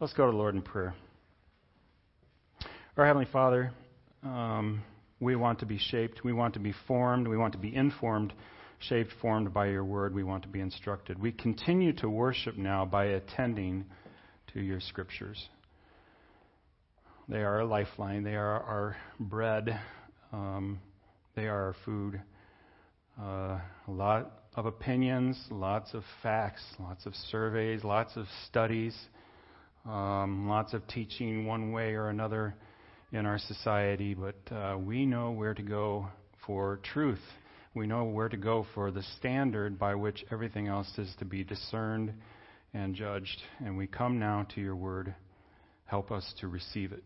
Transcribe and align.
Let's 0.00 0.12
go 0.12 0.26
to 0.26 0.30
the 0.30 0.38
Lord 0.38 0.54
in 0.54 0.62
prayer. 0.62 0.94
Our 2.96 3.04
Heavenly 3.04 3.26
Father, 3.32 3.72
um, 4.22 4.84
we 5.18 5.34
want 5.34 5.58
to 5.58 5.66
be 5.66 5.76
shaped, 5.76 6.22
we 6.22 6.32
want 6.32 6.54
to 6.54 6.60
be 6.60 6.72
formed, 6.86 7.26
we 7.26 7.36
want 7.36 7.52
to 7.54 7.58
be 7.58 7.74
informed, 7.74 8.32
shaped, 8.78 9.10
formed 9.20 9.52
by 9.52 9.66
your 9.66 9.84
word, 9.84 10.14
we 10.14 10.22
want 10.22 10.44
to 10.44 10.48
be 10.48 10.60
instructed. 10.60 11.20
We 11.20 11.32
continue 11.32 11.92
to 11.94 12.08
worship 12.08 12.56
now 12.56 12.84
by 12.84 13.06
attending 13.06 13.86
to 14.52 14.60
your 14.60 14.78
scriptures. 14.78 15.48
They 17.28 17.38
are 17.38 17.56
our 17.56 17.64
lifeline, 17.64 18.22
they 18.22 18.36
are 18.36 18.62
our 18.62 18.96
bread, 19.18 19.80
um, 20.32 20.78
they 21.34 21.48
are 21.48 21.60
our 21.60 21.76
food. 21.84 22.22
Uh, 23.20 23.58
a 23.88 23.90
lot 23.90 24.44
of 24.54 24.66
opinions, 24.66 25.44
lots 25.50 25.92
of 25.92 26.04
facts, 26.22 26.62
lots 26.78 27.04
of 27.04 27.16
surveys, 27.16 27.82
lots 27.82 28.16
of 28.16 28.26
studies 28.46 28.96
um, 29.86 30.48
lots 30.48 30.74
of 30.74 30.86
teaching 30.88 31.46
one 31.46 31.72
way 31.72 31.94
or 31.94 32.08
another 32.08 32.54
in 33.12 33.26
our 33.26 33.38
society, 33.38 34.14
but 34.14 34.54
uh, 34.54 34.76
we 34.78 35.06
know 35.06 35.30
where 35.30 35.54
to 35.54 35.62
go 35.62 36.08
for 36.46 36.80
truth. 36.82 37.22
We 37.74 37.86
know 37.86 38.04
where 38.04 38.28
to 38.28 38.36
go 38.36 38.66
for 38.74 38.90
the 38.90 39.02
standard 39.18 39.78
by 39.78 39.94
which 39.94 40.24
everything 40.30 40.68
else 40.68 40.90
is 40.98 41.14
to 41.18 41.24
be 41.24 41.44
discerned 41.44 42.12
and 42.74 42.94
judged. 42.94 43.40
And 43.64 43.76
we 43.76 43.86
come 43.86 44.18
now 44.18 44.46
to 44.54 44.60
your 44.60 44.76
word. 44.76 45.14
Help 45.84 46.10
us 46.10 46.34
to 46.40 46.48
receive 46.48 46.92
it. 46.92 47.02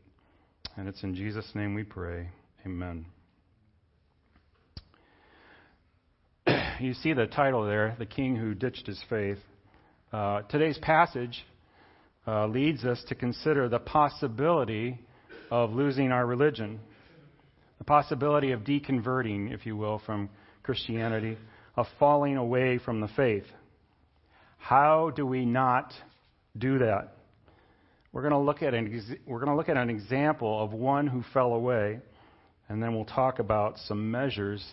And 0.76 0.88
it's 0.88 1.02
in 1.02 1.14
Jesus' 1.14 1.50
name 1.54 1.74
we 1.74 1.84
pray. 1.84 2.30
Amen. 2.64 3.06
you 6.80 6.94
see 6.94 7.12
the 7.12 7.26
title 7.26 7.64
there, 7.66 7.94
The 7.98 8.06
King 8.06 8.36
Who 8.36 8.54
Ditched 8.54 8.86
His 8.86 9.02
Faith. 9.08 9.38
Uh, 10.12 10.42
today's 10.42 10.78
passage 10.78 11.44
uh, 12.26 12.46
leads 12.46 12.84
us 12.84 13.02
to 13.08 13.14
consider 13.14 13.68
the 13.68 13.78
possibility 13.78 14.98
of 15.50 15.72
losing 15.72 16.12
our 16.12 16.24
religion, 16.24 16.80
the 17.78 17.84
possibility 17.84 18.52
of 18.52 18.60
deconverting, 18.60 19.52
if 19.52 19.66
you 19.66 19.76
will, 19.76 20.00
from 20.06 20.30
Christianity, 20.62 21.36
of 21.76 21.86
falling 21.98 22.36
away 22.36 22.78
from 22.78 23.00
the 23.00 23.08
faith. 23.08 23.44
How 24.58 25.10
do 25.10 25.26
we 25.26 25.44
not 25.44 25.92
do 26.56 26.78
that? 26.78 27.14
We're 28.12 28.22
going 28.22 28.32
to 28.32 28.38
look 28.38 28.62
at 28.62 28.74
an, 28.74 29.18
we're 29.26 29.40
going 29.40 29.50
to 29.50 29.56
look 29.56 29.68
at 29.68 29.76
an 29.76 29.90
example 29.90 30.62
of 30.62 30.72
one 30.72 31.06
who 31.06 31.24
fell 31.32 31.54
away, 31.54 31.98
and 32.68 32.82
then 32.82 32.94
we'll 32.94 33.04
talk 33.04 33.38
about 33.38 33.78
some 33.86 34.10
measures 34.10 34.64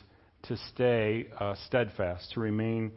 to 0.43 0.57
stay 0.73 1.27
uh, 1.39 1.55
steadfast, 1.65 2.31
to 2.33 2.41
remain 2.41 2.91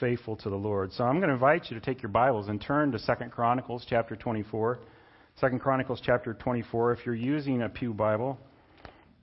faithful 0.00 0.36
to 0.36 0.50
the 0.50 0.56
Lord. 0.56 0.92
So 0.92 1.04
I'm 1.04 1.16
going 1.16 1.28
to 1.28 1.34
invite 1.34 1.70
you 1.70 1.78
to 1.78 1.84
take 1.84 2.02
your 2.02 2.10
Bibles 2.10 2.48
and 2.48 2.60
turn 2.60 2.92
to 2.92 2.98
2 2.98 3.04
Chronicles 3.30 3.86
chapter 3.88 4.16
24. 4.16 4.78
2 5.40 5.58
Chronicles 5.58 6.00
chapter 6.04 6.34
24. 6.34 6.92
If 6.92 7.06
you're 7.06 7.14
using 7.14 7.62
a 7.62 7.68
Pew 7.68 7.94
Bible, 7.94 8.38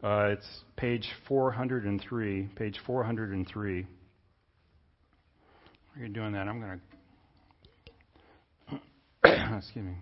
uh, 0.03 0.29
it's 0.31 0.47
page 0.75 1.07
403. 1.27 2.49
Page 2.55 2.79
403. 2.85 3.81
While 3.81 3.89
you're 5.97 6.07
doing 6.09 6.33
that, 6.33 6.47
I'm 6.47 6.59
going 6.59 6.81
to. 9.23 9.57
excuse 9.57 9.85
me. 9.85 9.95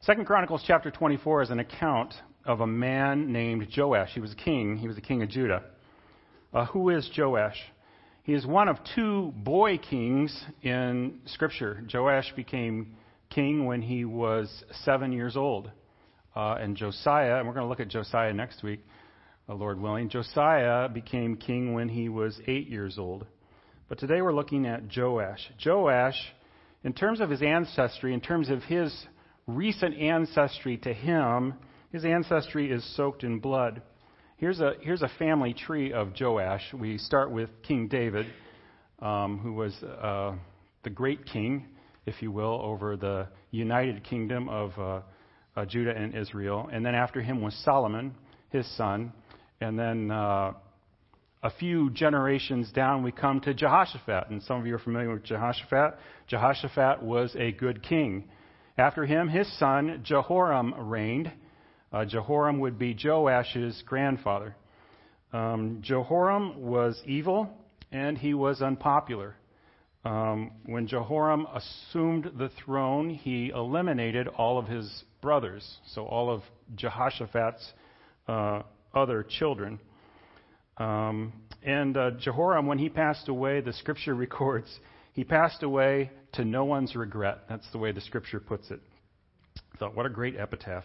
Second 0.00 0.26
Chronicles 0.26 0.64
chapter 0.66 0.90
24 0.90 1.42
is 1.42 1.50
an 1.50 1.60
account 1.60 2.12
of 2.44 2.60
a 2.60 2.66
man 2.66 3.32
named 3.32 3.68
Joash. 3.76 4.10
He 4.14 4.20
was 4.20 4.32
a 4.32 4.36
king. 4.36 4.76
He 4.76 4.86
was 4.86 4.96
the 4.96 5.02
king 5.02 5.22
of 5.22 5.28
Judah. 5.28 5.62
Uh, 6.52 6.66
who 6.66 6.90
is 6.90 7.08
Joash? 7.16 7.56
He 8.24 8.34
is 8.34 8.46
one 8.46 8.68
of 8.68 8.76
two 8.94 9.32
boy 9.36 9.78
kings 9.78 10.44
in 10.62 11.20
Scripture. 11.26 11.82
Joash 11.92 12.32
became 12.36 12.94
king 13.30 13.64
when 13.64 13.82
he 13.82 14.04
was 14.04 14.64
seven 14.84 15.12
years 15.12 15.36
old. 15.36 15.70
Uh, 16.34 16.56
and 16.60 16.76
Josiah, 16.76 17.38
and 17.38 17.46
we're 17.46 17.54
going 17.54 17.64
to 17.64 17.68
look 17.68 17.80
at 17.80 17.88
Josiah 17.88 18.32
next 18.32 18.62
week, 18.62 18.80
uh, 19.48 19.54
Lord 19.54 19.80
willing. 19.80 20.08
Josiah 20.08 20.88
became 20.88 21.36
king 21.36 21.74
when 21.74 21.88
he 21.88 22.08
was 22.08 22.40
eight 22.46 22.68
years 22.68 22.96
old. 22.98 23.26
But 23.88 23.98
today 23.98 24.22
we're 24.22 24.32
looking 24.32 24.66
at 24.66 24.82
Joash. 24.96 25.50
Joash, 25.64 26.16
in 26.84 26.92
terms 26.94 27.20
of 27.20 27.28
his 27.28 27.42
ancestry, 27.42 28.14
in 28.14 28.20
terms 28.20 28.48
of 28.48 28.62
his 28.62 28.94
recent 29.46 29.96
ancestry 29.96 30.78
to 30.78 30.94
him, 30.94 31.54
his 31.92 32.06
ancestry 32.06 32.72
is 32.72 32.82
soaked 32.96 33.22
in 33.22 33.38
blood. 33.38 33.82
Here's 34.38 34.60
a, 34.60 34.72
here's 34.80 35.02
a 35.02 35.10
family 35.18 35.52
tree 35.52 35.92
of 35.92 36.12
Joash. 36.18 36.72
We 36.72 36.96
start 36.96 37.30
with 37.30 37.50
King 37.62 37.86
David, 37.86 38.26
um, 39.00 39.38
who 39.38 39.52
was 39.52 39.74
uh, 39.82 40.32
the 40.84 40.90
great 40.90 41.26
king, 41.26 41.66
if 42.06 42.22
you 42.22 42.32
will, 42.32 42.60
over 42.62 42.96
the 42.96 43.28
united 43.50 44.04
kingdom 44.04 44.48
of 44.48 44.72
uh, 44.78 45.00
uh, 45.54 45.66
Judah 45.66 45.94
and 45.94 46.16
Israel. 46.16 46.68
And 46.72 46.84
then 46.84 46.94
after 46.94 47.20
him 47.20 47.42
was 47.42 47.54
Solomon, 47.62 48.14
his 48.48 48.66
son. 48.78 49.12
And 49.60 49.78
then 49.78 50.10
uh, 50.10 50.54
a 51.42 51.50
few 51.60 51.90
generations 51.90 52.72
down, 52.72 53.02
we 53.02 53.12
come 53.12 53.40
to 53.42 53.52
Jehoshaphat. 53.52 54.30
And 54.30 54.42
some 54.44 54.58
of 54.58 54.66
you 54.66 54.74
are 54.74 54.80
familiar 54.80 55.12
with 55.12 55.24
Jehoshaphat. 55.24 55.98
Jehoshaphat 56.26 57.02
was 57.02 57.36
a 57.38 57.52
good 57.52 57.82
king. 57.82 58.30
After 58.78 59.04
him, 59.04 59.28
his 59.28 59.46
son 59.58 60.00
Jehoram 60.02 60.88
reigned. 60.88 61.30
Uh, 61.92 62.04
Jehoram 62.04 62.58
would 62.60 62.78
be 62.78 62.94
Joash's 62.94 63.82
grandfather. 63.86 64.56
Um, 65.32 65.78
Jehoram 65.82 66.62
was 66.62 67.00
evil 67.06 67.50
and 67.90 68.16
he 68.16 68.34
was 68.34 68.62
unpopular. 68.62 69.36
Um, 70.04 70.52
when 70.66 70.88
Jehoram 70.88 71.46
assumed 71.54 72.32
the 72.36 72.50
throne, 72.64 73.10
he 73.10 73.50
eliminated 73.54 74.26
all 74.26 74.58
of 74.58 74.66
his 74.66 75.04
brothers, 75.20 75.78
so 75.94 76.04
all 76.04 76.28
of 76.28 76.42
Jehoshaphat's 76.74 77.72
uh, 78.26 78.62
other 78.94 79.22
children. 79.22 79.78
Um, 80.78 81.32
and 81.62 81.96
uh, 81.96 82.12
Jehoram, 82.18 82.66
when 82.66 82.78
he 82.78 82.88
passed 82.88 83.28
away, 83.28 83.60
the 83.60 83.72
scripture 83.74 84.14
records, 84.16 84.68
he 85.12 85.22
passed 85.22 85.62
away 85.62 86.10
to 86.32 86.44
no 86.44 86.64
one's 86.64 86.96
regret. 86.96 87.42
That's 87.48 87.70
the 87.70 87.78
way 87.78 87.92
the 87.92 88.00
scripture 88.00 88.40
puts 88.40 88.70
it. 88.70 88.80
I 89.74 89.78
thought, 89.78 89.94
what 89.94 90.06
a 90.06 90.10
great 90.10 90.36
epitaph. 90.36 90.84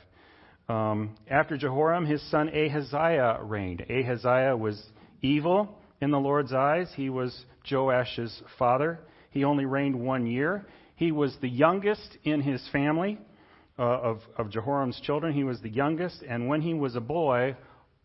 Um, 0.69 1.15
after 1.29 1.57
Jehoram, 1.57 2.05
his 2.05 2.21
son 2.29 2.49
Ahaziah 2.49 3.39
reigned. 3.41 3.85
Ahaziah 3.89 4.55
was 4.55 4.81
evil 5.21 5.77
in 6.01 6.11
the 6.11 6.19
Lord's 6.19 6.53
eyes. 6.53 6.87
He 6.95 7.09
was 7.09 7.45
Joash's 7.69 8.41
father. 8.59 8.99
He 9.31 9.43
only 9.43 9.65
reigned 9.65 9.97
one 9.99 10.25
year. 10.25 10.65
He 10.95 11.11
was 11.11 11.35
the 11.41 11.49
youngest 11.49 12.17
in 12.23 12.41
his 12.41 12.67
family 12.71 13.19
uh, 13.79 13.83
of, 13.83 14.19
of 14.37 14.49
Jehoram's 14.49 14.99
children. 15.01 15.33
He 15.33 15.43
was 15.43 15.61
the 15.61 15.69
youngest, 15.69 16.23
and 16.27 16.47
when 16.47 16.61
he 16.61 16.73
was 16.73 16.95
a 16.95 17.01
boy, 17.01 17.55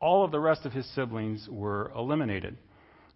all 0.00 0.24
of 0.24 0.30
the 0.30 0.40
rest 0.40 0.66
of 0.66 0.72
his 0.72 0.86
siblings 0.94 1.48
were 1.50 1.90
eliminated, 1.96 2.58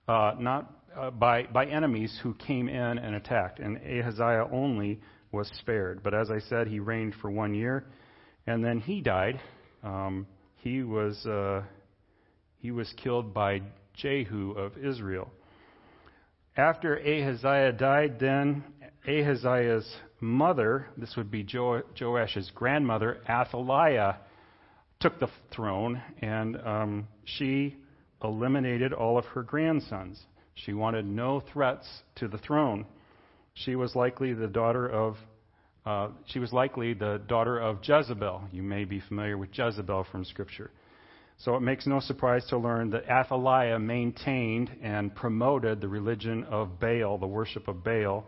uh, 0.08 0.34
not 0.38 0.72
uh, 0.96 1.10
by, 1.10 1.42
by 1.44 1.66
enemies 1.66 2.18
who 2.22 2.34
came 2.34 2.68
in 2.68 2.98
and 2.98 3.14
attacked. 3.14 3.58
And 3.58 3.76
Ahaziah 3.76 4.48
only 4.50 5.00
was 5.30 5.50
spared. 5.58 6.02
But 6.02 6.14
as 6.14 6.30
I 6.30 6.38
said, 6.48 6.68
he 6.68 6.80
reigned 6.80 7.14
for 7.20 7.30
one 7.30 7.54
year. 7.54 7.84
And 8.46 8.64
then 8.64 8.80
he 8.80 9.00
died. 9.00 9.40
Um, 9.82 10.26
he 10.56 10.82
was 10.82 11.24
uh, 11.26 11.62
he 12.58 12.70
was 12.70 12.92
killed 12.96 13.34
by 13.34 13.62
Jehu 13.94 14.52
of 14.52 14.76
Israel. 14.76 15.30
After 16.56 16.96
Ahaziah 16.96 17.72
died, 17.72 18.18
then 18.18 18.64
Ahaziah's 19.06 19.94
mother, 20.20 20.86
this 20.96 21.14
would 21.16 21.30
be 21.30 21.42
jo- 21.42 21.82
Joash's 21.94 22.50
grandmother, 22.54 23.18
Athaliah, 23.28 24.18
took 25.00 25.20
the 25.20 25.28
throne, 25.54 26.00
and 26.22 26.56
um, 26.64 27.08
she 27.24 27.76
eliminated 28.24 28.92
all 28.92 29.18
of 29.18 29.26
her 29.26 29.42
grandsons. 29.42 30.20
She 30.54 30.72
wanted 30.72 31.04
no 31.04 31.40
threats 31.52 31.86
to 32.16 32.28
the 32.28 32.38
throne. 32.38 32.86
She 33.52 33.76
was 33.76 33.94
likely 33.94 34.32
the 34.32 34.46
daughter 34.46 34.88
of 34.88 35.16
uh, 35.86 36.08
she 36.26 36.40
was 36.40 36.52
likely 36.52 36.94
the 36.94 37.22
daughter 37.28 37.58
of 37.58 37.78
Jezebel. 37.82 38.42
You 38.50 38.64
may 38.64 38.84
be 38.84 39.00
familiar 39.00 39.38
with 39.38 39.50
Jezebel 39.56 40.04
from 40.10 40.24
Scripture. 40.24 40.70
So 41.38 41.54
it 41.54 41.60
makes 41.60 41.86
no 41.86 42.00
surprise 42.00 42.44
to 42.46 42.58
learn 42.58 42.90
that 42.90 43.08
Athaliah 43.08 43.78
maintained 43.78 44.70
and 44.82 45.14
promoted 45.14 45.80
the 45.80 45.86
religion 45.88 46.44
of 46.44 46.80
Baal, 46.80 47.18
the 47.18 47.26
worship 47.26 47.68
of 47.68 47.84
Baal, 47.84 48.26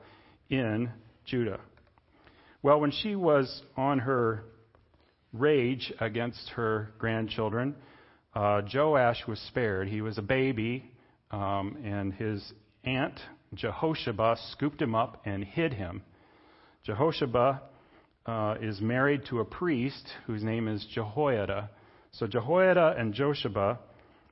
in 0.50 0.90
Judah. 1.24 1.58
Well, 2.62 2.80
when 2.80 2.92
she 2.92 3.16
was 3.16 3.62
on 3.76 3.98
her 4.00 4.44
rage 5.32 5.92
against 6.00 6.50
her 6.50 6.90
grandchildren, 6.98 7.74
uh, 8.34 8.62
Joash 8.72 9.26
was 9.26 9.40
spared. 9.48 9.88
He 9.88 10.00
was 10.00 10.16
a 10.16 10.22
baby, 10.22 10.92
um, 11.32 11.76
and 11.82 12.12
his 12.12 12.52
aunt, 12.84 13.18
Jehosheba, 13.54 14.36
scooped 14.52 14.80
him 14.80 14.94
up 14.94 15.22
and 15.24 15.42
hid 15.42 15.72
him 15.72 16.02
Jehosheba 16.88 17.60
uh, 18.24 18.54
is 18.62 18.80
married 18.80 19.26
to 19.26 19.40
a 19.40 19.44
priest 19.44 20.08
whose 20.26 20.42
name 20.42 20.68
is 20.68 20.86
Jehoiada. 20.94 21.68
So 22.12 22.26
Jehoiada 22.26 22.94
and 22.96 23.12
Josheba, 23.12 23.78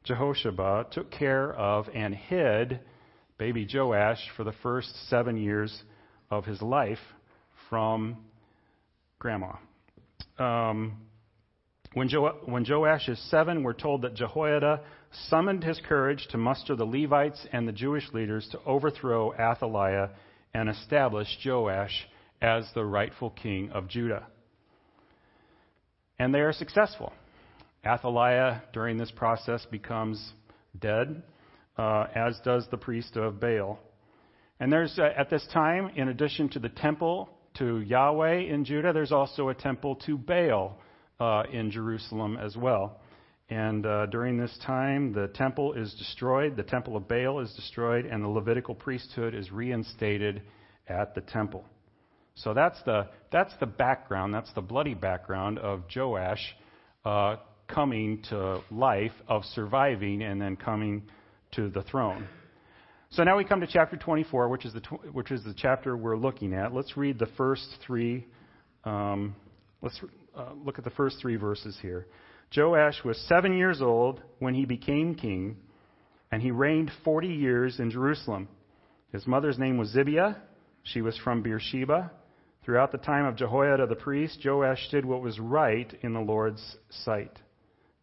Jehosheba 0.05 0.87
took 0.91 1.11
care 1.11 1.53
of 1.53 1.87
and 1.94 2.14
hid 2.14 2.81
baby 3.37 3.69
Joash 3.70 4.20
for 4.38 4.44
the 4.44 4.55
first 4.62 4.88
seven 5.11 5.37
years 5.37 5.82
of 6.31 6.47
his 6.47 6.62
life 6.62 6.99
from 7.69 8.17
grandma. 9.19 9.52
Um, 10.38 11.02
when, 11.93 12.09
jo- 12.09 12.38
when 12.47 12.64
Joash 12.67 13.06
is 13.11 13.19
seven, 13.31 13.64
we're 13.64 13.75
told 13.75 14.00
that 14.02 14.14
Jehoiada 14.14 14.81
summoned 15.29 15.62
his 15.62 15.79
courage 15.87 16.26
to 16.31 16.38
muster 16.38 16.75
the 16.75 16.87
Levites 16.87 17.47
and 17.52 17.69
the 17.69 17.73
Jewish 17.73 18.11
leaders 18.14 18.49
to 18.52 18.59
overthrow 18.64 19.35
Athaliah 19.35 20.11
and 20.55 20.70
establish 20.70 21.29
Joash 21.44 22.06
as 22.41 22.67
the 22.75 22.85
rightful 22.85 23.31
king 23.31 23.71
of 23.71 23.88
Judah. 23.88 24.27
And 26.19 26.35
they 26.35 26.41
are 26.41 26.53
successful. 26.53 27.12
Athaliah, 27.85 28.62
during 28.73 28.97
this 28.97 29.11
process, 29.11 29.65
becomes 29.71 30.33
dead, 30.79 31.23
uh, 31.79 32.06
as 32.15 32.38
does 32.44 32.67
the 32.71 32.77
priest 32.77 33.17
of 33.17 33.41
Baal. 33.41 33.79
And 34.59 34.73
there's, 34.73 34.99
uh, 34.99 35.11
at 35.17 35.31
this 35.31 35.47
time, 35.53 35.91
in 35.94 36.09
addition 36.09 36.49
to 36.50 36.59
the 36.59 36.71
temple 36.71 37.29
to 37.59 37.81
Yahweh 37.81 38.41
in 38.41 38.65
Judah, 38.65 38.93
there's 38.93 39.12
also 39.12 39.49
a 39.50 39.55
temple 39.55 39.97
to 40.06 40.17
Baal 40.17 40.79
uh, 41.21 41.44
in 41.53 41.71
Jerusalem 41.71 42.38
as 42.38 42.56
well. 42.56 43.00
And 43.49 43.87
uh, 43.87 44.06
during 44.06 44.37
this 44.38 44.56
time, 44.67 45.12
the 45.12 45.29
temple 45.29 45.75
is 45.75 45.94
destroyed, 45.94 46.56
the 46.56 46.65
temple 46.65 46.97
of 46.97 47.06
Baal 47.06 47.41
is 47.41 47.53
destroyed, 47.53 48.05
and 48.06 48.25
the 48.25 48.29
Levitical 48.29 48.75
priesthood 48.75 49.35
is 49.35 49.53
reinstated 49.53 50.43
at 50.88 51.15
the 51.15 51.21
temple. 51.21 51.65
So 52.37 52.53
that's 52.53 52.81
the, 52.85 53.09
that's 53.33 53.53
the 53.61 53.67
background, 53.67 54.35
that's 54.35 54.53
the 54.53 54.61
bloody 54.61 54.94
background 54.94 55.59
of 55.59 55.85
Joash 55.94 56.55
uh, 57.05 57.37
coming 57.67 58.23
to 58.31 58.61
life, 58.71 59.12
of 59.27 59.44
surviving, 59.44 60.23
and 60.23 60.41
then 60.41 60.56
coming 60.56 61.05
to 61.53 61.71
the 61.71 61.83
throne. 61.83 62.29
So 63.11 63.25
now 63.25 63.38
we 63.38 63.44
come 63.44 63.61
to 63.61 63.67
chapter 63.67 63.97
24, 63.97 64.49
which 64.49 64.67
is 64.67 64.75
the, 64.75 64.81
tw- 64.81 65.15
which 65.15 65.31
is 65.31 65.43
the 65.44 65.55
chapter 65.56 65.97
we're 65.97 66.17
looking 66.17 66.53
at. 66.53 66.75
Let's 66.75 66.97
read 66.97 67.19
the 67.19 67.29
first 67.38 67.67
three. 67.87 68.27
Um, 68.85 69.35
let's 69.81 69.99
uh, 70.37 70.50
look 70.62 70.79
at 70.79 70.85
the 70.85 70.91
first 70.91 71.17
three 71.23 71.37
verses 71.37 71.79
here. 71.81 72.06
Joash 72.55 73.03
was 73.05 73.19
seven 73.29 73.56
years 73.56 73.81
old 73.81 74.21
when 74.41 74.55
he 74.55 74.67
became 74.67 75.15
king, 75.15 75.56
and 76.31 76.43
he 76.43 76.50
reigned 76.50 76.91
40 77.05 77.29
years 77.29 77.81
in 77.81 77.91
Jerusalem. 77.91 78.49
His 79.12 79.27
mother's 79.27 79.59
name 79.59 79.79
was 79.79 79.94
Zibiah. 79.94 80.37
She 80.83 81.00
was 81.00 81.17
from 81.25 81.43
Beersheba. 81.43 82.11
Throughout 82.66 82.90
the 82.90 82.98
time 82.98 83.26
of 83.26 83.36
Jehoiada 83.36 83.86
the 83.86 83.94
priest, 83.94 84.40
Joash 84.44 84.88
did 84.90 85.04
what 85.04 85.22
was 85.22 85.38
right 85.38 85.88
in 86.02 86.12
the 86.12 86.20
Lord's 86.20 86.78
sight. 87.04 87.30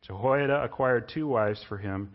Jehoiada 0.07 0.63
acquired 0.63 1.11
two 1.13 1.27
wives 1.27 1.61
for 1.67 1.77
him, 1.77 2.11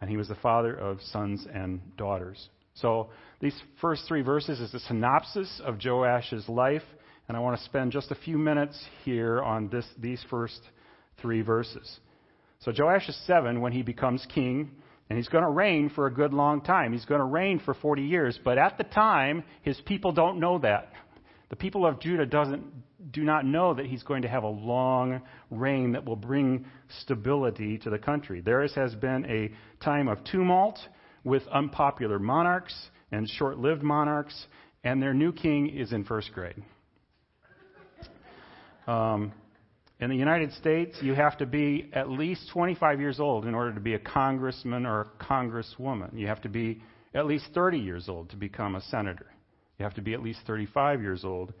and 0.00 0.08
he 0.08 0.16
was 0.16 0.28
the 0.28 0.36
father 0.36 0.72
of 0.72 1.02
sons 1.02 1.44
and 1.52 1.80
daughters. 1.96 2.48
So 2.74 3.10
these 3.40 3.60
first 3.80 4.04
three 4.06 4.22
verses 4.22 4.60
is 4.60 4.72
a 4.72 4.78
synopsis 4.78 5.60
of 5.64 5.80
Joash's 5.80 6.48
life, 6.48 6.84
and 7.26 7.36
I 7.36 7.40
want 7.40 7.58
to 7.58 7.64
spend 7.64 7.90
just 7.90 8.12
a 8.12 8.14
few 8.14 8.38
minutes 8.38 8.80
here 9.04 9.42
on 9.42 9.68
this, 9.68 9.86
these 9.98 10.24
first 10.30 10.60
three 11.20 11.42
verses. 11.42 11.98
So 12.60 12.72
Joash 12.76 13.08
is 13.08 13.20
seven 13.26 13.60
when 13.60 13.72
he 13.72 13.82
becomes 13.82 14.24
king, 14.32 14.70
and 15.08 15.16
he's 15.18 15.28
going 15.28 15.42
to 15.42 15.50
reign 15.50 15.90
for 15.92 16.06
a 16.06 16.14
good 16.14 16.32
long 16.32 16.60
time. 16.60 16.92
He's 16.92 17.04
going 17.04 17.20
to 17.20 17.24
reign 17.24 17.58
for 17.64 17.74
40 17.74 18.02
years, 18.02 18.38
but 18.44 18.58
at 18.58 18.78
the 18.78 18.84
time, 18.84 19.42
his 19.62 19.80
people 19.86 20.12
don't 20.12 20.38
know 20.38 20.60
that. 20.60 20.92
The 21.50 21.56
people 21.56 21.84
of 21.84 22.00
Judah 22.00 22.26
doesn't, 22.26 22.64
do 23.12 23.22
not 23.22 23.44
know 23.44 23.74
that 23.74 23.86
he's 23.86 24.04
going 24.04 24.22
to 24.22 24.28
have 24.28 24.44
a 24.44 24.48
long 24.48 25.20
reign 25.50 25.92
that 25.92 26.04
will 26.04 26.16
bring 26.16 26.64
stability 27.00 27.76
to 27.78 27.90
the 27.90 27.98
country. 27.98 28.40
There 28.40 28.66
has 28.66 28.94
been 28.94 29.26
a 29.26 29.50
time 29.84 30.08
of 30.08 30.22
tumult 30.24 30.78
with 31.24 31.42
unpopular 31.48 32.18
monarchs 32.18 32.74
and 33.10 33.28
short 33.28 33.58
lived 33.58 33.82
monarchs, 33.82 34.46
and 34.84 35.02
their 35.02 35.12
new 35.12 35.32
king 35.32 35.68
is 35.68 35.92
in 35.92 36.04
first 36.04 36.32
grade. 36.32 36.62
Um, 38.86 39.32
in 39.98 40.08
the 40.08 40.16
United 40.16 40.52
States, 40.54 40.96
you 41.02 41.14
have 41.14 41.36
to 41.38 41.46
be 41.46 41.90
at 41.92 42.08
least 42.08 42.48
25 42.52 43.00
years 43.00 43.20
old 43.20 43.44
in 43.44 43.54
order 43.54 43.74
to 43.74 43.80
be 43.80 43.94
a 43.94 43.98
congressman 43.98 44.86
or 44.86 45.00
a 45.00 45.24
congresswoman. 45.24 46.16
You 46.16 46.28
have 46.28 46.40
to 46.42 46.48
be 46.48 46.80
at 47.12 47.26
least 47.26 47.46
30 47.54 47.78
years 47.78 48.08
old 48.08 48.30
to 48.30 48.36
become 48.36 48.76
a 48.76 48.80
senator. 48.82 49.26
You 49.80 49.84
have 49.84 49.94
to 49.94 50.02
be 50.02 50.12
at 50.12 50.22
least 50.22 50.40
35 50.46 51.00
years 51.00 51.24
old 51.24 51.54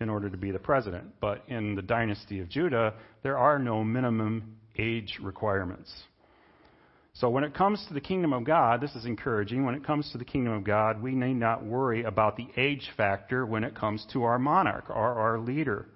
in 0.00 0.08
order 0.08 0.30
to 0.30 0.36
be 0.38 0.50
the 0.50 0.58
president. 0.58 1.04
But 1.20 1.44
in 1.46 1.74
the 1.74 1.82
dynasty 1.82 2.40
of 2.40 2.48
Judah, 2.48 2.94
there 3.22 3.36
are 3.36 3.58
no 3.58 3.84
minimum 3.84 4.56
age 4.78 5.18
requirements. 5.22 5.92
So 7.12 7.28
when 7.28 7.44
it 7.44 7.54
comes 7.54 7.84
to 7.88 7.94
the 7.94 8.00
kingdom 8.00 8.32
of 8.32 8.44
God, 8.44 8.80
this 8.80 8.94
is 8.94 9.04
encouraging. 9.04 9.66
When 9.66 9.74
it 9.74 9.84
comes 9.84 10.10
to 10.12 10.18
the 10.18 10.24
kingdom 10.24 10.54
of 10.54 10.64
God, 10.64 11.02
we 11.02 11.12
need 11.12 11.34
not 11.34 11.66
worry 11.66 12.04
about 12.04 12.38
the 12.38 12.48
age 12.56 12.90
factor 12.96 13.44
when 13.44 13.62
it 13.62 13.74
comes 13.74 14.06
to 14.14 14.22
our 14.24 14.38
monarch 14.38 14.88
or 14.88 14.94
our 14.94 15.38
leader. 15.38 15.86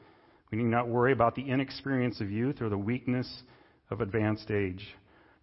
We 0.53 0.59
need 0.59 0.65
not 0.65 0.87
worry 0.87 1.13
about 1.13 1.35
the 1.35 1.49
inexperience 1.49 2.21
of 2.21 2.31
youth 2.31 2.61
or 2.61 2.69
the 2.69 2.77
weakness 2.77 3.43
of 3.89 4.03
advanced 4.03 4.51
age. 4.51 4.87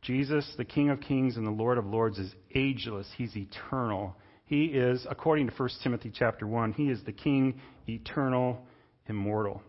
Jesus, 0.04 0.48
the 0.56 0.66
King 0.66 0.92
of 0.92 1.02
Kings 1.02 1.36
and 1.36 1.48
the 1.48 1.52
Lord 1.52 1.80
of 1.80 1.88
Lords, 1.88 2.20
is 2.20 2.32
ageless. 2.54 3.08
He's 3.18 3.36
eternal. 3.36 4.16
He 4.48 4.66
is, 4.66 5.06
according 5.10 5.50
to 5.50 5.54
1 5.54 5.70
Timothy 5.84 6.12
chapter 6.14 6.48
1, 6.48 6.74
he 6.74 6.90
is 6.90 7.04
the 7.04 7.12
king, 7.12 7.60
eternal, 7.88 8.66
immortal. 9.08 9.62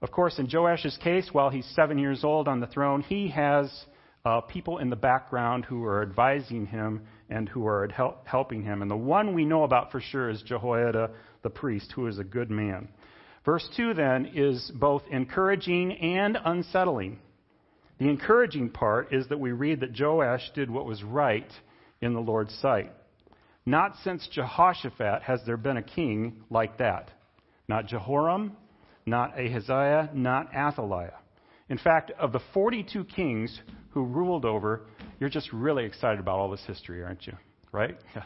Of 0.00 0.10
course, 0.10 0.38
in 0.38 0.48
Joash's 0.48 0.96
case, 1.02 1.28
while 1.32 1.50
he's 1.50 1.66
seven 1.76 1.98
years 1.98 2.24
old 2.24 2.48
on 2.48 2.60
the 2.60 2.66
throne, 2.66 3.02
he 3.02 3.28
has 3.28 3.70
uh, 4.24 4.40
people 4.40 4.78
in 4.78 4.88
the 4.88 4.96
background 4.96 5.66
who 5.66 5.84
are 5.84 6.00
advising 6.00 6.66
him 6.66 7.02
and 7.28 7.46
who 7.46 7.66
are 7.66 7.86
help, 7.88 8.26
helping 8.26 8.62
him. 8.62 8.80
And 8.80 8.90
the 8.90 8.96
one 8.96 9.34
we 9.34 9.44
know 9.44 9.64
about 9.64 9.92
for 9.92 10.00
sure 10.00 10.30
is 10.30 10.40
Jehoiada 10.42 11.10
the 11.42 11.50
priest, 11.50 11.92
who 11.94 12.06
is 12.06 12.18
a 12.18 12.24
good 12.24 12.50
man. 12.50 12.88
Verse 13.44 13.68
2 13.76 13.92
then 13.92 14.30
is 14.34 14.72
both 14.76 15.02
encouraging 15.10 15.92
and 15.92 16.38
unsettling. 16.42 17.18
The 17.98 18.08
encouraging 18.08 18.70
part 18.70 19.12
is 19.12 19.28
that 19.28 19.40
we 19.40 19.52
read 19.52 19.80
that 19.80 19.98
Joash 19.98 20.50
did 20.54 20.70
what 20.70 20.86
was 20.86 21.02
right 21.02 21.50
in 22.00 22.14
the 22.14 22.20
Lord's 22.20 22.54
sight. 22.60 22.92
Not 23.68 23.96
since 24.02 24.26
Jehoshaphat 24.28 25.24
has 25.24 25.42
there 25.44 25.58
been 25.58 25.76
a 25.76 25.82
king 25.82 26.42
like 26.48 26.78
that. 26.78 27.10
Not 27.68 27.86
Jehoram, 27.86 28.56
not 29.04 29.38
Ahaziah, 29.38 30.08
not 30.14 30.48
Athaliah. 30.56 31.18
In 31.68 31.76
fact, 31.76 32.10
of 32.18 32.32
the 32.32 32.40
42 32.54 33.04
kings 33.04 33.60
who 33.90 34.04
ruled 34.04 34.46
over, 34.46 34.86
you're 35.20 35.28
just 35.28 35.52
really 35.52 35.84
excited 35.84 36.18
about 36.18 36.38
all 36.38 36.50
this 36.50 36.64
history, 36.66 37.02
aren't 37.02 37.26
you? 37.26 37.34
Right? 37.70 37.98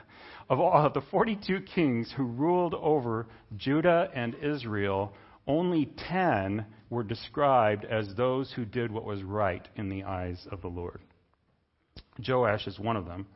Of 0.50 0.60
all 0.60 0.84
of 0.84 0.92
the 0.92 1.00
42 1.10 1.62
kings 1.74 2.12
who 2.14 2.24
ruled 2.24 2.74
over 2.74 3.26
Judah 3.56 4.10
and 4.14 4.34
Israel, 4.42 5.14
only 5.46 5.90
10 6.08 6.66
were 6.90 7.04
described 7.04 7.84
as 7.86 8.14
those 8.16 8.52
who 8.52 8.64
did 8.64 8.90
what 8.90 9.04
was 9.04 9.22
right 9.22 9.66
in 9.76 9.88
the 9.88 10.02
eyes 10.02 10.46
of 10.50 10.60
the 10.60 10.68
Lord. 10.68 11.00
Joash 12.26 12.66
is 12.66 12.78
one 12.78 12.96
of 12.96 13.06
them. 13.06 13.26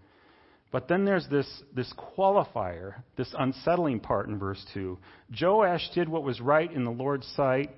But 0.73 0.89
then 0.89 1.05
there's 1.05 1.27
this, 1.29 1.49
this 1.75 1.93
qualifier, 1.97 2.95
this 3.17 3.33
unsettling 3.39 4.01
part 4.01 4.29
in 4.29 4.39
verse 4.39 4.65
2. 4.75 4.99
Joash 5.41 5.89
did 5.95 6.09
what 6.09 6.25
was 6.25 6.41
right 6.41 6.71
in 6.71 6.85
the 6.85 6.91
Lord's 6.91 7.27
sight 7.37 7.71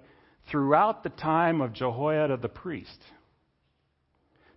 throughout 0.51 1.03
the 1.03 1.11
time 1.11 1.61
of 1.61 1.75
Jehoiada 1.75 2.39
the 2.39 2.49
priest. 2.49 2.99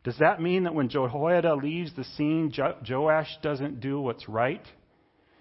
Does 0.03 0.17
that 0.19 0.41
mean 0.41 0.63
that 0.63 0.73
when 0.73 0.89
Jehoiada 0.89 1.55
leaves 1.55 1.91
the 1.95 2.03
scene, 2.03 2.51
jo- 2.51 2.77
Joash 2.87 3.29
doesn't 3.43 3.81
do 3.81 3.99
what's 4.01 4.27
right? 4.27 4.65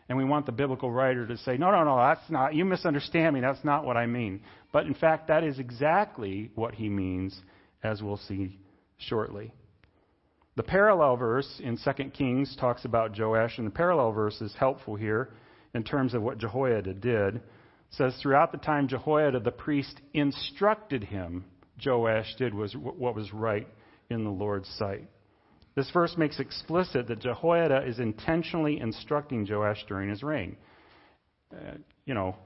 And 0.09 0.19
we 0.19 0.25
want 0.25 0.45
the 0.45 0.53
biblical 0.53 0.91
writer 0.91 1.27
to 1.27 1.37
say, 1.39 1.57
no, 1.57 1.71
no, 1.71 1.85
no, 1.85 1.97
that's 1.97 2.29
not, 2.29 2.55
you 2.55 2.65
misunderstand 2.65 3.35
me, 3.35 3.41
that's 3.41 3.65
not 3.65 3.87
what 3.87 3.97
I 3.97 4.07
mean. 4.07 4.43
But 4.73 4.87
in 4.87 4.95
fact, 4.95 5.29
that 5.29 5.45
is 5.45 5.59
exactly 5.59 6.51
what 6.57 6.75
he 6.75 6.89
means, 6.89 7.41
as 7.83 8.03
we'll 8.03 8.19
see 8.19 8.59
shortly. 8.99 9.53
The 10.61 10.65
parallel 10.65 11.17
verse 11.17 11.59
in 11.65 11.79
2 11.79 12.11
Kings 12.11 12.55
talks 12.61 12.85
about 12.85 13.19
Joash, 13.19 13.57
and 13.57 13.67
the 13.67 13.71
parallel 13.71 14.13
verse 14.13 14.39
is 14.43 14.55
helpful 14.59 14.95
here 14.95 15.31
in 15.73 15.83
terms 15.83 16.13
of 16.13 16.21
what 16.21 16.37
Jehoiada 16.37 16.93
did. 16.93 17.37
It 17.37 17.43
says, 17.93 18.15
Throughout 18.21 18.53
the 18.53 18.59
time 18.59 18.87
Jehoiada 18.87 19.41
the 19.41 19.53
priest 19.53 20.03
instructed 20.13 21.03
him, 21.03 21.47
Joash 21.83 22.35
did 22.37 22.53
was 22.53 22.77
what 22.77 23.15
was 23.15 23.33
right 23.33 23.67
in 24.11 24.23
the 24.23 24.31
Lord's 24.31 24.69
sight. 24.77 25.09
This 25.77 25.91
verse 25.93 26.15
makes 26.19 26.39
explicit 26.39 27.09
that 27.09 27.21
Jehoiada 27.21 27.87
is 27.87 27.99
intentionally 27.99 28.81
instructing 28.81 29.47
Joash 29.49 29.83
during 29.89 30.11
his 30.11 30.23
reign. 30.23 30.59
Uh, 31.51 31.79
you 32.05 32.13
know, 32.13 32.37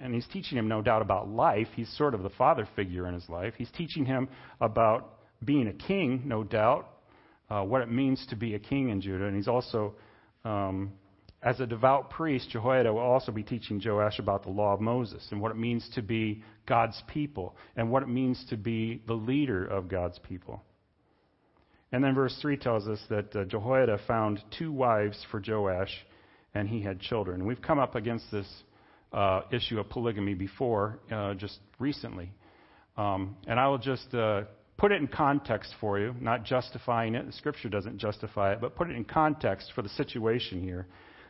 and 0.00 0.12
he's 0.12 0.26
teaching 0.32 0.58
him, 0.58 0.66
no 0.66 0.82
doubt, 0.82 1.02
about 1.02 1.28
life. 1.28 1.68
He's 1.76 1.96
sort 1.96 2.14
of 2.14 2.24
the 2.24 2.30
father 2.30 2.66
figure 2.74 3.06
in 3.06 3.14
his 3.14 3.28
life. 3.28 3.54
He's 3.56 3.70
teaching 3.70 4.06
him 4.06 4.28
about 4.60 5.20
being 5.44 5.68
a 5.68 5.72
king, 5.72 6.22
no 6.26 6.42
doubt, 6.42 6.88
uh, 7.50 7.62
what 7.62 7.82
it 7.82 7.90
means 7.90 8.24
to 8.30 8.36
be 8.36 8.54
a 8.54 8.58
king 8.58 8.90
in 8.90 9.00
Judah. 9.00 9.26
And 9.26 9.36
he's 9.36 9.48
also, 9.48 9.94
um, 10.44 10.92
as 11.42 11.60
a 11.60 11.66
devout 11.66 12.10
priest, 12.10 12.50
Jehoiada 12.50 12.92
will 12.92 13.00
also 13.00 13.32
be 13.32 13.42
teaching 13.42 13.80
Joash 13.84 14.18
about 14.18 14.44
the 14.44 14.50
law 14.50 14.72
of 14.72 14.80
Moses 14.80 15.26
and 15.30 15.40
what 15.40 15.50
it 15.50 15.58
means 15.58 15.88
to 15.94 16.02
be 16.02 16.42
God's 16.66 17.00
people 17.08 17.56
and 17.76 17.90
what 17.90 18.02
it 18.02 18.08
means 18.08 18.44
to 18.50 18.56
be 18.56 19.02
the 19.06 19.14
leader 19.14 19.64
of 19.64 19.88
God's 19.88 20.18
people. 20.20 20.62
And 21.92 22.02
then 22.02 22.14
verse 22.14 22.36
3 22.42 22.56
tells 22.56 22.88
us 22.88 22.98
that 23.08 23.36
uh, 23.36 23.44
Jehoiada 23.44 24.00
found 24.08 24.42
two 24.58 24.72
wives 24.72 25.24
for 25.30 25.40
Joash, 25.46 25.94
and 26.52 26.68
he 26.68 26.80
had 26.82 26.98
children. 26.98 27.46
We've 27.46 27.62
come 27.62 27.78
up 27.78 27.94
against 27.94 28.24
this 28.32 28.48
uh, 29.12 29.42
issue 29.52 29.78
of 29.78 29.88
polygamy 29.90 30.34
before, 30.34 30.98
uh, 31.12 31.34
just 31.34 31.58
recently. 31.78 32.32
Um, 32.96 33.36
and 33.46 33.60
I 33.60 33.68
will 33.68 33.78
just 33.78 34.12
uh, 34.12 34.42
put 34.76 34.92
it 34.92 35.00
in 35.00 35.08
context 35.08 35.74
for 35.80 35.98
you, 35.98 36.14
not 36.20 36.44
justifying 36.44 37.14
it. 37.14 37.26
The 37.26 37.32
scripture 37.32 37.68
doesn't 37.68 37.98
justify 37.98 38.52
it, 38.52 38.60
but 38.60 38.76
put 38.76 38.90
it 38.90 38.96
in 38.96 39.04
context 39.04 39.72
for 39.74 39.82
the 39.82 39.88
situation 39.90 40.62
here. 40.62 40.86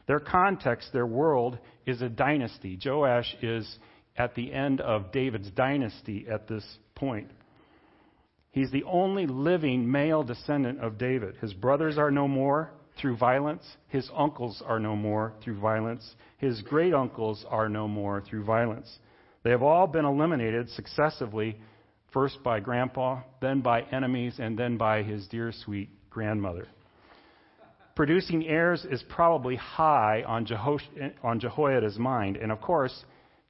Their 0.06 0.20
context, 0.20 0.90
their 0.92 1.06
world, 1.06 1.58
is 1.86 2.02
a 2.02 2.08
dynasty. 2.08 2.78
Joash 2.82 3.34
is 3.42 3.78
at 4.16 4.34
the 4.34 4.52
end 4.52 4.80
of 4.80 5.12
David's 5.12 5.50
dynasty 5.50 6.26
at 6.30 6.46
this 6.46 6.64
point. 6.94 7.30
He's 8.50 8.70
the 8.70 8.84
only 8.84 9.26
living 9.26 9.90
male 9.90 10.22
descendant 10.22 10.80
of 10.80 10.98
David. 10.98 11.36
His 11.40 11.52
brothers 11.52 11.98
are 11.98 12.10
no 12.10 12.28
more 12.28 12.70
through 13.00 13.16
violence. 13.16 13.64
His 13.88 14.08
uncles 14.16 14.62
are 14.64 14.78
no 14.78 14.94
more 14.94 15.32
through 15.42 15.58
violence. 15.58 16.14
His 16.38 16.62
great 16.62 16.94
uncles 16.94 17.44
are 17.48 17.68
no 17.68 17.88
more 17.88 18.20
through 18.20 18.44
violence. 18.44 18.98
They 19.42 19.50
have 19.50 19.62
all 19.62 19.86
been 19.86 20.04
eliminated 20.04 20.70
successively, 20.70 21.58
first 22.14 22.42
by 22.42 22.60
grandpa, 22.60 23.20
then 23.42 23.60
by 23.60 23.82
enemies, 23.82 24.36
and 24.38 24.56
then 24.56 24.78
by 24.78 25.02
his 25.02 25.26
dear 25.26 25.52
sweet 25.52 25.90
grandmother. 26.08 26.68
Producing 27.96 28.46
heirs 28.46 28.86
is 28.90 29.04
probably 29.08 29.56
high 29.56 30.22
on, 30.26 30.46
Jeho- 30.46 31.12
on 31.22 31.40
Jehoiada's 31.40 31.98
mind. 31.98 32.36
And 32.36 32.50
of 32.50 32.60
course, 32.60 33.04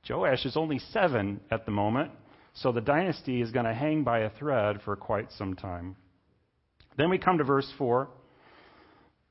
Joash 0.09 0.44
is 0.44 0.56
only 0.56 0.78
seven 0.78 1.40
at 1.50 1.64
the 1.64 1.73
moment, 1.73 2.11
so 2.54 2.73
the 2.73 2.80
dynasty 2.80 3.40
is 3.40 3.50
going 3.52 3.66
to 3.66 3.75
hang 3.75 4.02
by 4.02 4.21
a 4.21 4.30
thread 4.30 4.80
for 4.85 4.97
quite 4.97 5.30
some 5.33 5.54
time. 5.54 5.97
Then 6.97 7.11
we 7.11 7.18
come 7.18 7.38
to 7.38 7.44
verse 7.44 7.71
4. 7.78 8.09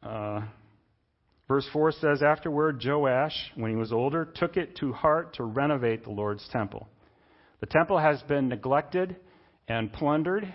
Uh, 0.02 0.42
verse 1.48 1.68
4 1.72 1.92
says, 1.94 2.24
Afterward, 2.24 2.84
Joash, 2.84 3.52
when 3.56 3.72
he 3.72 3.78
was 3.78 3.94
older, 3.94 4.25
took 4.25 4.58
it 4.58 4.75
to 4.78 4.94
heart 4.94 5.36
to 5.36 5.44
renovate 5.44 6.04
the 6.04 6.12
Lord's 6.12 6.48
temple. 6.52 6.88
The 7.63 7.67
temple 7.67 7.98
has 7.98 8.22
been 8.24 8.50
neglected 8.50 9.15
and 9.70 9.93
plundered. 9.93 10.53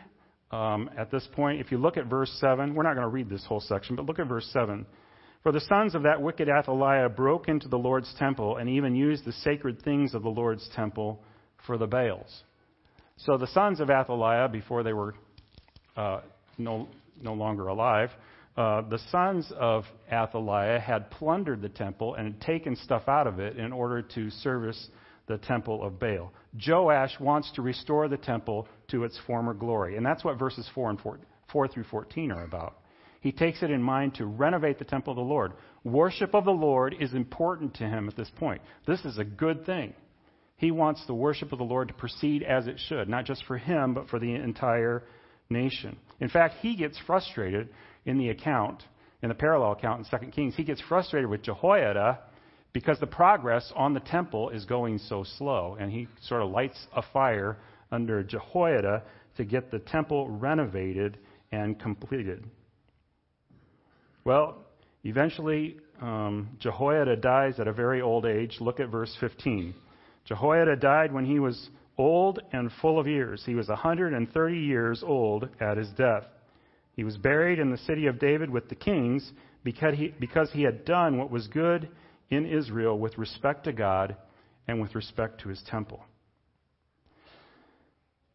Um, 0.50 0.90
at 0.94 1.10
this 1.10 1.26
point, 1.32 1.58
if 1.58 1.72
you 1.72 1.78
look 1.78 1.96
at 1.96 2.04
verse 2.04 2.30
7, 2.38 2.74
we're 2.74 2.82
not 2.82 2.96
going 2.96 3.06
to 3.06 3.08
read 3.08 3.30
this 3.30 3.42
whole 3.46 3.60
section, 3.62 3.96
but 3.96 4.04
look 4.04 4.18
at 4.18 4.26
verse 4.26 4.46
7. 4.52 4.84
For 5.42 5.50
the 5.50 5.62
sons 5.62 5.94
of 5.94 6.02
that 6.02 6.20
wicked 6.20 6.50
Athaliah 6.50 7.08
broke 7.08 7.48
into 7.48 7.66
the 7.66 7.78
Lord's 7.78 8.14
temple 8.18 8.58
and 8.58 8.68
even 8.68 8.94
used 8.94 9.24
the 9.24 9.32
sacred 9.32 9.80
things 9.80 10.12
of 10.12 10.22
the 10.22 10.28
Lord's 10.28 10.68
temple 10.76 11.24
for 11.66 11.78
the 11.78 11.86
Baals. 11.86 12.42
So 13.16 13.38
the 13.38 13.46
sons 13.46 13.80
of 13.80 13.88
Athaliah, 13.88 14.50
before 14.50 14.82
they 14.82 14.92
were 14.92 15.14
uh, 15.96 16.20
no, 16.58 16.88
no 17.22 17.32
longer 17.32 17.68
alive, 17.68 18.10
uh, 18.58 18.82
the 18.82 18.98
sons 19.10 19.50
of 19.58 19.84
Athaliah 20.12 20.78
had 20.78 21.10
plundered 21.10 21.62
the 21.62 21.70
temple 21.70 22.16
and 22.16 22.38
taken 22.42 22.76
stuff 22.76 23.08
out 23.08 23.26
of 23.26 23.40
it 23.40 23.56
in 23.56 23.72
order 23.72 24.02
to 24.02 24.28
service 24.28 24.90
the 25.28 25.38
temple 25.38 25.82
of 25.82 25.98
Baal. 26.00 26.32
Joash 26.66 27.18
wants 27.20 27.50
to 27.52 27.62
restore 27.62 28.08
the 28.08 28.16
temple 28.16 28.66
to 28.88 29.04
its 29.04 29.18
former 29.26 29.54
glory. 29.54 29.96
And 29.96 30.04
that's 30.04 30.24
what 30.24 30.38
verses 30.38 30.68
4, 30.74 30.90
and 30.90 31.00
4, 31.00 31.20
4 31.52 31.68
through 31.68 31.84
14 31.84 32.32
are 32.32 32.44
about. 32.44 32.78
He 33.20 33.32
takes 33.32 33.62
it 33.62 33.70
in 33.70 33.82
mind 33.82 34.14
to 34.14 34.26
renovate 34.26 34.78
the 34.78 34.84
temple 34.84 35.12
of 35.12 35.16
the 35.16 35.22
Lord. 35.22 35.52
Worship 35.84 36.34
of 36.34 36.44
the 36.44 36.50
Lord 36.50 36.94
is 36.98 37.14
important 37.14 37.74
to 37.74 37.84
him 37.84 38.08
at 38.08 38.16
this 38.16 38.30
point. 38.36 38.62
This 38.86 39.04
is 39.04 39.18
a 39.18 39.24
good 39.24 39.66
thing. 39.66 39.92
He 40.56 40.70
wants 40.70 41.04
the 41.06 41.14
worship 41.14 41.52
of 41.52 41.58
the 41.58 41.64
Lord 41.64 41.88
to 41.88 41.94
proceed 41.94 42.42
as 42.42 42.66
it 42.66 42.80
should, 42.88 43.08
not 43.08 43.24
just 43.24 43.44
for 43.44 43.58
him, 43.58 43.94
but 43.94 44.08
for 44.08 44.18
the 44.18 44.34
entire 44.34 45.04
nation. 45.50 45.96
In 46.20 46.28
fact, 46.28 46.56
he 46.60 46.76
gets 46.76 46.98
frustrated 47.06 47.68
in 48.04 48.18
the 48.18 48.30
account, 48.30 48.82
in 49.22 49.28
the 49.28 49.34
parallel 49.34 49.72
account 49.72 50.06
in 50.12 50.18
2 50.18 50.26
Kings, 50.32 50.54
he 50.56 50.64
gets 50.64 50.80
frustrated 50.88 51.28
with 51.28 51.42
Jehoiada 51.42 52.20
because 52.72 52.98
the 53.00 53.06
progress 53.06 53.72
on 53.74 53.94
the 53.94 54.00
temple 54.00 54.50
is 54.50 54.64
going 54.64 54.98
so 54.98 55.24
slow. 55.38 55.76
And 55.80 55.90
he 55.90 56.08
sort 56.22 56.42
of 56.42 56.50
lights 56.50 56.78
a 56.94 57.02
fire 57.12 57.58
under 57.90 58.22
Jehoiada 58.22 59.02
to 59.36 59.44
get 59.44 59.70
the 59.70 59.78
temple 59.78 60.28
renovated 60.28 61.18
and 61.50 61.78
completed. 61.80 62.44
Well, 64.24 64.58
eventually, 65.04 65.78
um, 66.00 66.50
Jehoiada 66.60 67.16
dies 67.16 67.58
at 67.58 67.66
a 67.66 67.72
very 67.72 68.02
old 68.02 68.26
age. 68.26 68.58
Look 68.60 68.80
at 68.80 68.90
verse 68.90 69.16
15. 69.20 69.74
Jehoiada 70.26 70.76
died 70.76 71.12
when 71.12 71.24
he 71.24 71.38
was 71.38 71.70
old 71.96 72.40
and 72.52 72.70
full 72.82 72.98
of 73.00 73.06
years. 73.06 73.42
He 73.46 73.54
was 73.54 73.68
130 73.68 74.58
years 74.58 75.02
old 75.04 75.48
at 75.60 75.78
his 75.78 75.88
death. 75.96 76.24
He 76.94 77.04
was 77.04 77.16
buried 77.16 77.58
in 77.58 77.70
the 77.70 77.78
city 77.78 78.06
of 78.06 78.18
David 78.18 78.50
with 78.50 78.68
the 78.68 78.74
kings 78.74 79.32
because 79.64 79.94
he, 79.94 80.14
because 80.20 80.50
he 80.52 80.62
had 80.62 80.84
done 80.84 81.16
what 81.16 81.30
was 81.30 81.46
good 81.46 81.88
in 82.30 82.46
Israel 82.46 82.98
with 82.98 83.16
respect 83.18 83.64
to 83.64 83.72
God 83.72 84.16
and 84.66 84.80
with 84.80 84.94
respect 84.94 85.40
to 85.42 85.48
his 85.48 85.62
temple. 85.68 86.02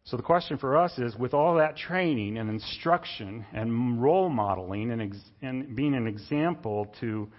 So 0.06 0.18
the 0.18 0.24
question 0.24 0.58
for 0.58 0.78
us 0.78 0.98
is 0.98 1.16
with 1.16 1.34
all 1.34 1.56
that 1.56 1.78
training 1.78 2.38
and 2.38 2.50
instruction 2.50 3.46
and 3.54 4.02
role 4.02 4.30
modeling 4.30 4.92
and, 4.92 5.02
ex- 5.02 5.32
and 5.42 5.76
being 5.76 5.96
an 5.96 6.08
example 6.08 6.94
to 7.00 7.30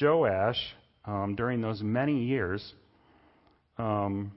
Joash 0.00 0.58
um, 1.04 1.36
during 1.36 1.60
those 1.60 1.80
many 1.80 2.24
years, 2.24 2.74
um, 3.78 4.32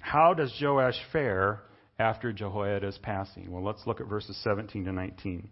how 0.00 0.32
does 0.32 0.52
Joash 0.60 0.98
fare 1.12 1.60
after 1.98 2.32
Jehoiada's 2.32 2.98
passing? 3.02 3.50
Well, 3.50 3.62
let's 3.62 3.86
look 3.86 4.00
at 4.00 4.06
verses 4.06 4.40
17 4.42 4.86
to 4.86 4.92
19. 4.92 5.50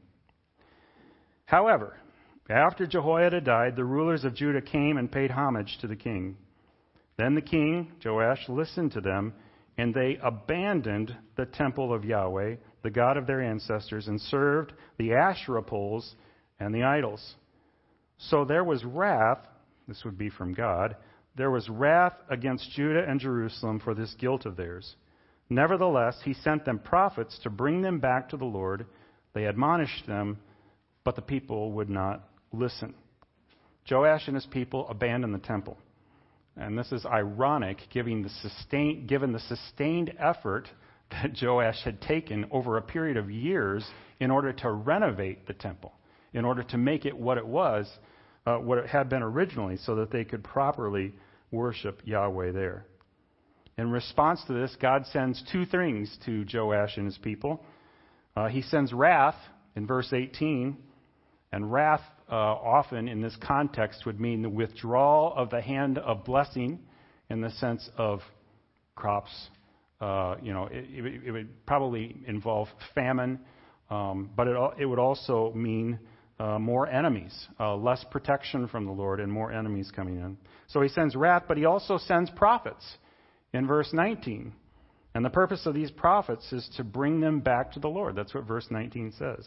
However, 1.45 1.99
after 2.49 2.87
Jehoiada 2.87 3.41
died, 3.41 3.77
the 3.77 3.85
rulers 3.85 4.25
of 4.25 4.35
Judah 4.35 4.63
came 4.63 4.97
and 4.97 5.11
paid 5.11 5.31
homage 5.31 5.79
to 5.81 5.87
the 5.87 5.97
king. 5.97 6.37
Then 7.17 7.35
the 7.35 7.43
king, 7.43 7.93
Joash, 8.05 8.49
listened 8.49 8.93
to 8.93 9.01
them 9.01 9.35
and 9.79 9.95
they 9.95 10.19
abandoned 10.23 11.17
the 11.37 11.47
temple 11.47 11.95
of 11.95 12.05
Yahweh, 12.05 12.57
the 12.83 12.91
God 12.91 13.17
of 13.17 13.27
their 13.27 13.41
ancestors, 13.41 14.09
and 14.09 14.21
served 14.21 14.73
the 14.99 15.13
Asherah 15.13 15.63
poles 15.63 16.17
and 16.59 16.75
the 16.75 16.83
idols. 16.83 17.37
So 18.19 18.45
there 18.45 18.65
was 18.65 18.85
wrath, 18.85 19.47
this 19.87 20.03
would 20.05 20.19
be 20.19 20.31
from 20.31 20.53
God, 20.53 20.97
there 21.37 21.53
was 21.53 21.69
wrath 21.69 22.15
against 22.29 22.73
Judah 22.73 23.05
and 23.09 23.21
Jerusalem 23.21 23.79
for 23.79 23.95
this 23.95 24.13
guilt 24.19 24.45
of 24.45 24.57
theirs. 24.57 24.97
Nevertheless, 25.49 26.19
he 26.25 26.35
sent 26.35 26.65
them 26.65 26.81
prophets 26.81 27.39
to 27.45 27.51
bring 27.51 27.81
them 27.81 28.01
back 28.01 28.29
to 28.31 28.37
the 28.37 28.45
Lord. 28.45 28.85
They 29.33 29.45
admonished 29.45 30.07
them, 30.09 30.41
but 31.05 31.15
the 31.15 31.23
people 31.23 31.73
would 31.73 31.89
not 31.89 32.28
listen. 32.53 32.95
Joash 33.91 34.27
and 34.27 34.35
his 34.35 34.47
people 34.47 34.87
abandoned 34.89 35.35
the 35.35 35.39
temple. 35.39 35.79
And 36.57 36.77
this 36.77 36.91
is 36.93 37.07
ironic 37.07 37.79
given 37.91 38.23
the, 38.23 38.29
sustain, 38.29 39.07
given 39.07 39.33
the 39.33 39.41
sustained 39.41 40.13
effort 40.19 40.69
that 41.11 41.37
Joash 41.41 41.83
had 41.85 42.01
taken 42.01 42.47
over 42.51 42.77
a 42.77 42.83
period 42.83 43.17
of 43.17 43.31
years 43.31 43.85
in 44.21 44.31
order 44.31 44.53
to 44.53 44.71
renovate 44.71 45.47
the 45.47 45.55
temple, 45.55 45.93
in 46.33 46.45
order 46.45 46.63
to 46.65 46.77
make 46.77 47.07
it 47.07 47.17
what 47.17 47.39
it 47.39 47.47
was, 47.47 47.89
uh, 48.47 48.57
what 48.57 48.79
it 48.79 48.87
had 48.87 49.09
been 49.09 49.23
originally, 49.23 49.77
so 49.77 49.95
that 49.97 50.11
they 50.11 50.25
could 50.25 50.43
properly 50.43 51.15
worship 51.51 52.03
Yahweh 52.05 52.53
there. 52.53 52.85
In 53.79 53.91
response 53.91 54.43
to 54.49 54.53
this, 54.53 54.77
God 54.83 55.07
sends 55.13 55.43
two 55.53 55.65
things 55.65 56.15
to 56.27 56.45
Joash 56.53 56.97
and 56.97 57.07
his 57.07 57.19
people. 57.19 57.65
Uh, 58.37 58.49
he 58.49 58.63
sends 58.63 58.93
wrath 58.93 59.37
in 59.77 59.87
verse 59.87 60.13
18, 60.13 60.77
and 61.53 61.73
wrath 61.73 62.03
uh, 62.31 62.35
often 62.35 63.09
in 63.09 63.21
this 63.21 63.37
context 63.41 64.05
would 64.07 64.21
mean 64.21 64.43
the 64.43 64.51
withdrawal 64.51 65.33
of 65.37 65.51
the 65.51 65.61
hand 65.61 65.99
of 65.99 66.25
blessing 66.25 66.79
in 67.31 67.41
the 67.41 67.51
sense 67.53 67.89
of 67.97 68.21
crops. 68.95 69.31
Uh, 70.01 70.37
you 70.43 70.53
know, 70.53 70.67
it, 70.67 70.87
it, 70.91 71.23
it, 71.27 71.31
would 71.31 71.67
probably 71.67 72.17
involve 72.27 72.69
famine, 72.95 73.41
um, 73.91 74.31
but 74.37 74.47
it, 74.47 74.57
it, 74.79 74.87
would 74.87 74.99
also 74.99 75.53
mean 75.55 75.99
uh, 76.39 76.59
more 76.59 76.87
enemies, 76.87 77.49
uh, 77.59 77.75
less 77.75 78.05
protection 78.11 78.69
from 78.69 78.87
the 78.87 78.93
Lord, 78.93 79.19
and 79.19 79.33
more 79.33 79.51
enemies 79.51 79.91
coming 79.95 80.17
in. 80.17 80.37
So 80.69 80.83
he 80.83 80.89
sends 80.89 81.17
wrath, 81.17 81.45
but 81.49 81.57
he 81.57 81.65
also 81.65 81.99
sends 81.99 82.31
prophets 82.31 82.85
in 83.53 83.67
verse 83.67 83.91
19. 83.93 84.53
And 85.15 85.25
the 85.25 85.31
purpose 85.31 85.67
of 85.67 85.75
these 85.75 85.91
prophets 85.91 86.53
is 86.53 86.69
to 86.77 86.85
bring 86.85 87.21
them 87.21 87.41
back 87.41 87.73
to 87.73 87.81
the 87.81 87.89
Lord. 87.89 88.15
That's 88.15 88.35
what 88.35 88.45
verse 88.45 88.67
19 88.71 89.15
says. 89.19 89.47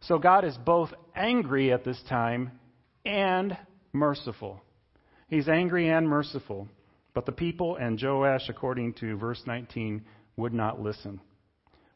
So 0.00 0.18
God 0.18 0.44
is 0.44 0.56
both 0.56 0.90
angry 1.14 1.72
at 1.72 1.84
this 1.84 2.00
time 2.08 2.52
and 3.04 3.56
merciful. 3.92 4.60
He's 5.28 5.48
angry 5.48 5.88
and 5.88 6.08
merciful. 6.08 6.68
But 7.14 7.24
the 7.24 7.32
people 7.32 7.76
and 7.76 7.98
Joash, 8.00 8.48
according 8.48 8.94
to 8.94 9.16
verse 9.16 9.42
19, 9.46 10.04
would 10.36 10.52
not 10.52 10.80
listen. 10.80 11.20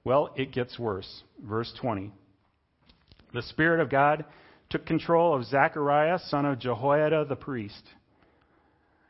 Well, 0.02 0.32
it 0.34 0.52
gets 0.52 0.78
worse. 0.78 1.22
Verse 1.42 1.72
20. 1.80 2.10
The 3.34 3.42
Spirit 3.42 3.80
of 3.80 3.90
God 3.90 4.24
took 4.70 4.86
control 4.86 5.34
of 5.34 5.44
Zechariah, 5.44 6.18
son 6.26 6.46
of 6.46 6.58
Jehoiada 6.58 7.26
the 7.28 7.36
priest. 7.36 7.82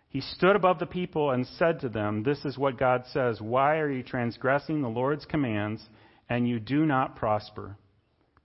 He 0.09 0.20
stood 0.20 0.56
above 0.56 0.80
the 0.80 0.87
people 0.87 1.30
and 1.30 1.47
said 1.47 1.80
to 1.80 1.88
them, 1.88 2.25
This 2.25 2.44
is 2.44 2.59
what 2.59 2.78
God 2.78 3.04
says 3.12 3.40
Why 3.40 3.78
are 3.78 3.90
you 3.90 4.02
transgressing 4.02 4.82
the 4.82 4.88
Lord's 4.88 5.25
commands 5.25 5.88
and 6.28 6.49
you 6.49 6.59
do 6.59 6.85
not 6.85 7.14
prosper? 7.14 7.76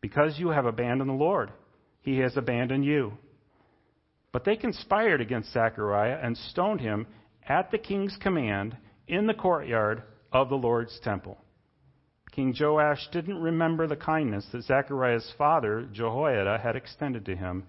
Because 0.05 0.37
you 0.37 0.49
have 0.49 0.67
abandoned 0.67 1.09
the 1.09 1.15
Lord, 1.15 1.51
he 2.01 2.19
has 2.19 2.37
abandoned 2.37 2.85
you. 2.85 3.13
But 4.31 4.45
they 4.45 4.55
conspired 4.55 5.19
against 5.19 5.51
Zechariah 5.51 6.19
and 6.21 6.37
stoned 6.37 6.79
him 6.79 7.07
at 7.49 7.71
the 7.71 7.79
king's 7.79 8.15
command 8.21 8.77
in 9.07 9.25
the 9.25 9.33
courtyard 9.33 10.03
of 10.31 10.49
the 10.49 10.57
Lord's 10.57 10.99
temple. 10.99 11.39
King 12.31 12.53
Joash 12.55 13.07
didn't 13.11 13.41
remember 13.41 13.87
the 13.87 13.95
kindness 13.95 14.45
that 14.51 14.65
Zechariah's 14.65 15.33
father, 15.39 15.89
Jehoiada, 15.91 16.59
had 16.61 16.75
extended 16.75 17.25
to 17.25 17.35
him, 17.35 17.63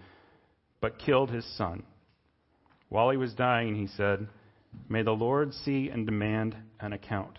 but 0.83 0.99
killed 0.99 1.31
his 1.31 1.57
son. 1.57 1.85
While 2.90 3.09
he 3.09 3.16
was 3.16 3.33
dying, 3.33 3.76
he 3.76 3.87
said, 3.87 4.28
May 4.90 5.02
the 5.02 5.12
Lord 5.12 5.55
see 5.55 5.88
and 5.88 6.05
demand 6.05 6.55
an 6.81 6.93
account. 6.93 7.38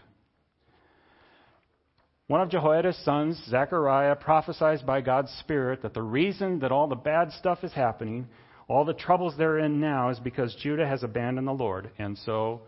One 2.28 2.42
of 2.42 2.50
Jehoiada's 2.50 2.98
sons, 3.06 3.42
Zechariah, 3.48 4.18
prophesies 4.18 4.82
by 4.82 5.00
God's 5.00 5.32
Spirit 5.40 5.82
that 5.84 5.94
the 5.94 6.02
reason 6.02 6.60
that 6.60 6.74
all 6.74 6.88
the 6.88 6.96
bad 6.96 7.32
stuff 7.32 7.64
is 7.64 7.72
happening, 7.72 8.28
all 8.68 8.84
the 8.84 8.94
troubles 8.94 9.36
they're 9.38 9.60
in 9.60 9.80
now, 9.80 10.10
is 10.10 10.20
because 10.20 10.54
Judah 10.62 10.86
has 10.86 11.04
abandoned 11.04 11.48
the 11.48 11.54
Lord. 11.54 11.90
And 11.98 12.18
so 12.18 12.64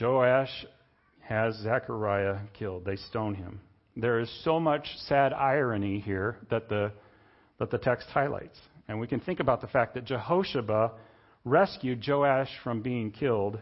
Joash 0.00 0.64
has 1.20 1.54
Zechariah 1.56 2.38
killed. 2.58 2.86
They 2.86 2.96
stone 2.96 3.34
him. 3.34 3.60
There 3.94 4.20
is 4.20 4.42
so 4.42 4.58
much 4.58 4.86
sad 5.06 5.34
irony 5.34 6.00
here 6.00 6.38
that 6.48 6.70
the, 6.70 6.92
that 7.58 7.70
the 7.70 7.76
text 7.76 8.08
highlights. 8.08 8.58
And 8.88 8.98
we 8.98 9.06
can 9.06 9.20
think 9.20 9.40
about 9.40 9.60
the 9.60 9.66
fact 9.66 9.92
that 9.94 10.06
Jehosheba 10.06 10.92
rescued 11.44 12.02
Joash 12.08 12.48
from 12.64 12.80
being 12.80 13.10
killed, 13.10 13.58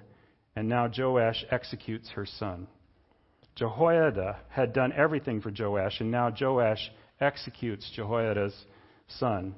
and 0.55 0.69
now 0.69 0.89
Joash 0.97 1.45
executes 1.51 2.11
her 2.11 2.27
son. 2.27 2.69
Jehoiada 3.61 4.39
had 4.49 4.73
done 4.73 4.91
everything 4.97 5.43
for 5.43 5.53
Joash, 5.57 6.01
and 6.01 6.11
now 6.11 6.33
Joash 6.41 6.91
executes 7.21 7.91
Jehoiada's 7.95 8.55
son. 9.07 9.55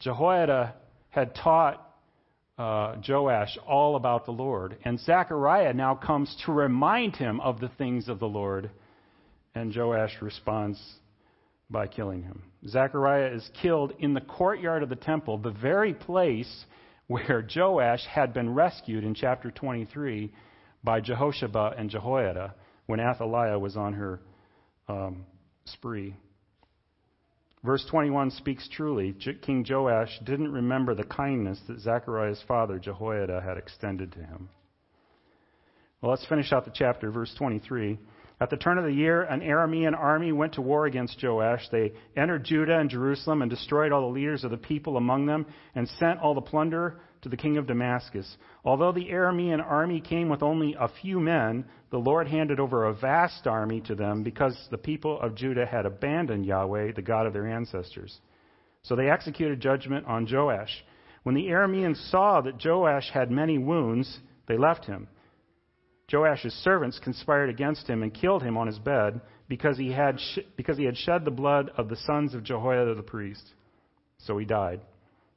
Jehoiada 0.00 0.74
had 1.10 1.36
taught 1.36 1.88
uh, 2.58 2.96
Joash 3.08 3.56
all 3.64 3.94
about 3.94 4.24
the 4.24 4.32
Lord, 4.32 4.76
and 4.84 4.98
Zechariah 4.98 5.72
now 5.72 5.94
comes 5.94 6.36
to 6.46 6.52
remind 6.52 7.14
him 7.14 7.38
of 7.40 7.60
the 7.60 7.68
things 7.78 8.08
of 8.08 8.18
the 8.18 8.26
Lord, 8.26 8.72
and 9.54 9.72
Joash 9.74 10.20
responds 10.20 10.82
by 11.70 11.86
killing 11.86 12.24
him. 12.24 12.42
Zechariah 12.66 13.32
is 13.32 13.48
killed 13.62 13.92
in 14.00 14.14
the 14.14 14.20
courtyard 14.20 14.82
of 14.82 14.88
the 14.88 14.96
temple, 14.96 15.38
the 15.38 15.52
very 15.52 15.94
place 15.94 16.64
where 17.06 17.46
Joash 17.54 18.04
had 18.04 18.34
been 18.34 18.52
rescued 18.52 19.04
in 19.04 19.14
chapter 19.14 19.52
23 19.52 20.32
by 20.82 21.00
Jehosheba 21.00 21.74
and 21.78 21.88
Jehoiada 21.88 22.54
when 22.88 23.00
Athaliah 23.00 23.58
was 23.58 23.76
on 23.76 23.92
her 23.92 24.18
um, 24.88 25.26
spree. 25.66 26.16
Verse 27.62 27.84
21 27.90 28.30
speaks 28.30 28.66
truly. 28.72 29.14
King 29.42 29.64
Joash 29.68 30.18
didn't 30.24 30.50
remember 30.50 30.94
the 30.94 31.04
kindness 31.04 31.60
that 31.68 31.80
Zechariah's 31.80 32.42
father, 32.48 32.78
Jehoiada, 32.78 33.42
had 33.42 33.58
extended 33.58 34.12
to 34.12 34.20
him. 34.20 34.48
Well, 36.00 36.10
let's 36.10 36.26
finish 36.26 36.50
out 36.50 36.64
the 36.64 36.72
chapter, 36.74 37.10
verse 37.10 37.34
23. 37.36 37.98
At 38.40 38.48
the 38.48 38.56
turn 38.56 38.78
of 38.78 38.84
the 38.84 38.92
year, 38.92 39.22
an 39.22 39.40
Aramean 39.40 39.94
army 39.94 40.32
went 40.32 40.54
to 40.54 40.62
war 40.62 40.86
against 40.86 41.22
Joash. 41.22 41.68
They 41.70 41.92
entered 42.16 42.44
Judah 42.44 42.78
and 42.78 42.88
Jerusalem 42.88 43.42
and 43.42 43.50
destroyed 43.50 43.92
all 43.92 44.02
the 44.02 44.14
leaders 44.14 44.44
of 44.44 44.50
the 44.50 44.56
people 44.56 44.96
among 44.96 45.26
them 45.26 45.44
and 45.74 45.86
sent 45.98 46.20
all 46.20 46.34
the 46.34 46.40
plunder 46.40 47.00
to 47.22 47.28
the 47.28 47.36
king 47.36 47.56
of 47.56 47.66
Damascus. 47.66 48.36
Although 48.64 48.92
the 48.92 49.08
Aramean 49.10 49.64
army 49.64 50.00
came 50.00 50.28
with 50.28 50.42
only 50.42 50.74
a 50.78 50.88
few 51.02 51.20
men, 51.20 51.64
the 51.90 51.98
Lord 51.98 52.28
handed 52.28 52.60
over 52.60 52.84
a 52.84 52.94
vast 52.94 53.46
army 53.46 53.80
to 53.82 53.94
them 53.94 54.22
because 54.22 54.56
the 54.70 54.78
people 54.78 55.20
of 55.20 55.34
Judah 55.34 55.66
had 55.66 55.86
abandoned 55.86 56.46
Yahweh, 56.46 56.92
the 56.92 57.02
God 57.02 57.26
of 57.26 57.32
their 57.32 57.46
ancestors. 57.48 58.18
So 58.82 58.96
they 58.96 59.10
executed 59.10 59.60
judgment 59.60 60.06
on 60.06 60.28
Joash. 60.30 60.84
When 61.22 61.34
the 61.34 61.48
Arameans 61.48 62.10
saw 62.10 62.40
that 62.40 62.64
Joash 62.64 63.10
had 63.12 63.30
many 63.30 63.58
wounds, 63.58 64.18
they 64.46 64.56
left 64.56 64.84
him. 64.84 65.08
Joash's 66.10 66.54
servants 66.64 66.98
conspired 66.98 67.50
against 67.50 67.86
him 67.86 68.02
and 68.02 68.14
killed 68.14 68.42
him 68.42 68.56
on 68.56 68.66
his 68.66 68.78
bed 68.78 69.20
because 69.46 69.76
he 69.76 69.92
had, 69.92 70.18
sh- 70.18 70.38
because 70.56 70.78
he 70.78 70.84
had 70.84 70.96
shed 70.96 71.24
the 71.24 71.30
blood 71.30 71.70
of 71.76 71.88
the 71.88 71.96
sons 71.96 72.34
of 72.34 72.44
Jehoiada 72.44 72.94
the 72.94 73.02
priest. 73.02 73.52
So 74.18 74.38
he 74.38 74.46
died. 74.46 74.80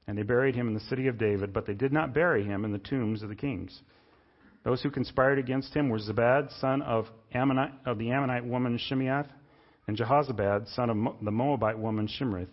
And 0.08 0.18
they 0.18 0.24
buried 0.24 0.56
him 0.56 0.68
in 0.68 0.74
the 0.74 0.80
city 0.82 1.08
of 1.08 1.18
David, 1.18 1.54
but 1.54 1.66
they 1.66 1.74
did 1.74 1.94
not 1.94 2.14
bury 2.14 2.44
him 2.44 2.66
in 2.66 2.72
the 2.72 2.80
tombs 2.80 3.22
of 3.24 3.30
the 3.30 3.36
kings. 3.36 3.82
Those 4.64 4.82
who 4.82 4.92
conspired 4.92 5.40
against 5.40 5.74
him 5.74 5.90
were 5.90 6.00
Zabad, 6.00 6.52
son 6.60 6.82
of, 6.82 7.06
Ammonite, 7.34 7.74
of 7.86 7.98
the 7.98 8.12
Ammonite 8.12 8.46
woman 8.46 8.78
Shimeath, 8.78 9.28
and 9.88 9.98
Jehozabad, 9.98 10.74
son 10.76 10.90
of 10.90 11.24
the 11.24 11.32
Moabite 11.32 11.80
woman 11.80 12.08
Shimrith. 12.08 12.50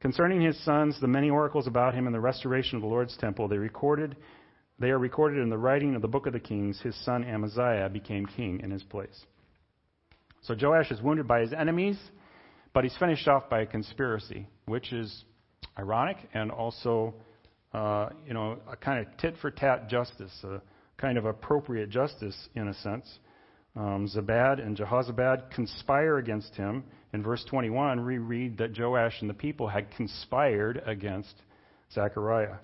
Concerning 0.00 0.40
his 0.40 0.62
sons, 0.64 1.00
the 1.00 1.06
many 1.06 1.30
oracles 1.30 1.66
about 1.66 1.94
him 1.94 2.06
and 2.06 2.14
the 2.14 2.20
restoration 2.20 2.76
of 2.76 2.82
the 2.82 2.88
Lord's 2.88 3.16
temple, 3.16 3.48
they 3.48 3.58
recorded 3.58 4.16
they 4.78 4.90
are 4.90 4.98
recorded 4.98 5.40
in 5.40 5.50
the 5.50 5.58
writing 5.58 5.94
of 5.94 6.02
the 6.02 6.08
book 6.08 6.26
of 6.26 6.32
the 6.32 6.40
kings. 6.40 6.80
His 6.80 6.96
son 7.04 7.24
Amaziah 7.24 7.88
became 7.88 8.26
king 8.26 8.60
in 8.60 8.70
his 8.70 8.82
place. 8.82 9.24
So 10.42 10.54
Joash 10.60 10.90
is 10.90 11.00
wounded 11.00 11.28
by 11.28 11.40
his 11.40 11.52
enemies, 11.52 11.98
but 12.72 12.84
he's 12.84 12.96
finished 12.96 13.28
off 13.28 13.48
by 13.48 13.60
a 13.60 13.66
conspiracy, 13.66 14.48
which 14.66 14.92
is 14.92 15.24
ironic 15.78 16.16
and 16.34 16.50
also, 16.50 17.14
uh, 17.72 18.08
you 18.26 18.34
know, 18.34 18.58
a 18.70 18.76
kind 18.76 19.06
of 19.06 19.16
tit 19.18 19.34
for 19.40 19.50
tat 19.50 19.88
justice, 19.88 20.32
a 20.44 20.60
kind 20.96 21.18
of 21.18 21.24
appropriate 21.24 21.90
justice 21.90 22.36
in 22.54 22.68
a 22.68 22.74
sense. 22.74 23.06
Um, 23.76 24.08
Zabad 24.08 24.64
and 24.64 24.76
Jehozabad 24.76 25.50
conspire 25.50 26.18
against 26.18 26.54
him. 26.54 26.84
In 27.12 27.22
verse 27.22 27.44
21, 27.48 28.04
we 28.04 28.18
read 28.18 28.58
that 28.58 28.78
Joash 28.78 29.20
and 29.20 29.28
the 29.28 29.34
people 29.34 29.68
had 29.68 29.90
conspired 29.96 30.82
against 30.86 31.34
Zechariah. 31.92 32.56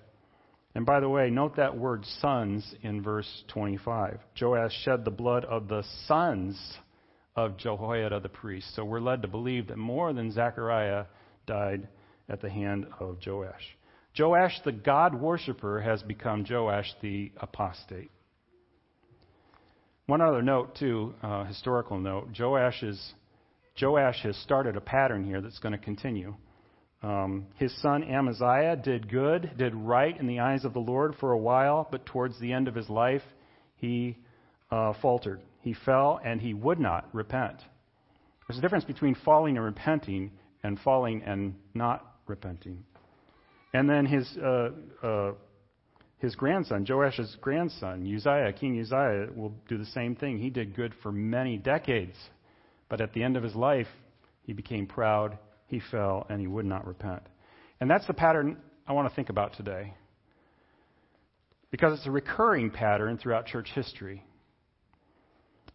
And 0.73 0.85
by 0.85 1.01
the 1.01 1.09
way, 1.09 1.29
note 1.29 1.57
that 1.57 1.77
word 1.77 2.05
sons 2.21 2.75
in 2.81 3.01
verse 3.01 3.43
25. 3.49 4.19
Joash 4.39 4.71
shed 4.83 5.03
the 5.03 5.11
blood 5.11 5.43
of 5.45 5.67
the 5.67 5.83
sons 6.07 6.57
of 7.35 7.57
Jehoiada 7.57 8.21
the 8.21 8.29
priest. 8.29 8.73
So 8.75 8.85
we're 8.85 9.01
led 9.01 9.21
to 9.21 9.27
believe 9.27 9.67
that 9.67 9.77
more 9.77 10.13
than 10.13 10.31
Zechariah 10.31 11.05
died 11.45 11.89
at 12.29 12.41
the 12.41 12.49
hand 12.49 12.85
of 12.99 13.17
Joash. 13.25 13.77
Joash, 14.17 14.59
the 14.65 14.71
God 14.71 15.15
worshiper, 15.15 15.79
has 15.81 16.03
become 16.03 16.45
Joash 16.49 16.93
the 17.01 17.31
apostate. 17.37 18.11
One 20.05 20.21
other 20.21 20.41
note, 20.41 20.75
too, 20.75 21.13
uh, 21.23 21.45
historical 21.45 21.97
note. 21.97 22.29
Joash, 22.37 22.83
is, 22.83 23.13
Joash 23.81 24.21
has 24.23 24.35
started 24.37 24.75
a 24.75 24.81
pattern 24.81 25.23
here 25.23 25.39
that's 25.39 25.59
going 25.59 25.71
to 25.71 25.77
continue. 25.77 26.35
Um, 27.03 27.47
his 27.55 27.73
son 27.81 28.03
Amaziah 28.03 28.75
did 28.75 29.09
good, 29.09 29.51
did 29.57 29.73
right 29.73 30.19
in 30.19 30.27
the 30.27 30.39
eyes 30.39 30.65
of 30.65 30.73
the 30.73 30.79
Lord 30.79 31.15
for 31.19 31.31
a 31.31 31.37
while, 31.37 31.87
but 31.89 32.05
towards 32.05 32.39
the 32.39 32.51
end 32.53 32.67
of 32.67 32.75
his 32.75 32.89
life, 32.89 33.23
he 33.77 34.17
uh, 34.69 34.93
faltered. 35.01 35.41
He 35.61 35.73
fell 35.85 36.19
and 36.23 36.41
he 36.41 36.53
would 36.53 36.79
not 36.79 37.07
repent. 37.13 37.57
There's 38.47 38.59
a 38.59 38.61
difference 38.61 38.85
between 38.85 39.15
falling 39.15 39.55
and 39.55 39.65
repenting 39.65 40.31
and 40.63 40.79
falling 40.79 41.23
and 41.23 41.55
not 41.73 42.05
repenting. 42.31 42.83
And 43.73 43.89
then 43.89 44.05
his, 44.05 44.27
uh, 44.37 44.69
uh, 45.03 45.31
his 46.17 46.35
grandson, 46.35 46.85
Joash's 46.85 47.37
grandson, 47.39 48.01
Uzziah, 48.03 48.53
King 48.53 48.79
Uzziah, 48.79 49.27
will 49.35 49.53
do 49.67 49.77
the 49.77 49.85
same 49.85 50.15
thing. 50.15 50.39
He 50.39 50.49
did 50.49 50.75
good 50.75 50.93
for 51.03 51.11
many 51.11 51.57
decades, 51.57 52.17
but 52.89 53.01
at 53.01 53.13
the 53.13 53.23
end 53.23 53.37
of 53.37 53.43
his 53.43 53.55
life, 53.55 53.87
he 54.43 54.53
became 54.53 54.87
proud, 54.87 55.37
he 55.67 55.79
fell, 55.91 56.25
and 56.29 56.41
he 56.41 56.47
would 56.47 56.65
not 56.65 56.87
repent. 56.87 57.21
And 57.79 57.89
that's 57.89 58.07
the 58.07 58.13
pattern 58.13 58.57
I 58.87 58.93
want 58.93 59.07
to 59.09 59.15
think 59.15 59.29
about 59.29 59.55
today. 59.55 59.93
Because 61.69 61.97
it's 61.97 62.07
a 62.07 62.11
recurring 62.11 62.71
pattern 62.71 63.17
throughout 63.17 63.45
church 63.45 63.69
history. 63.73 64.25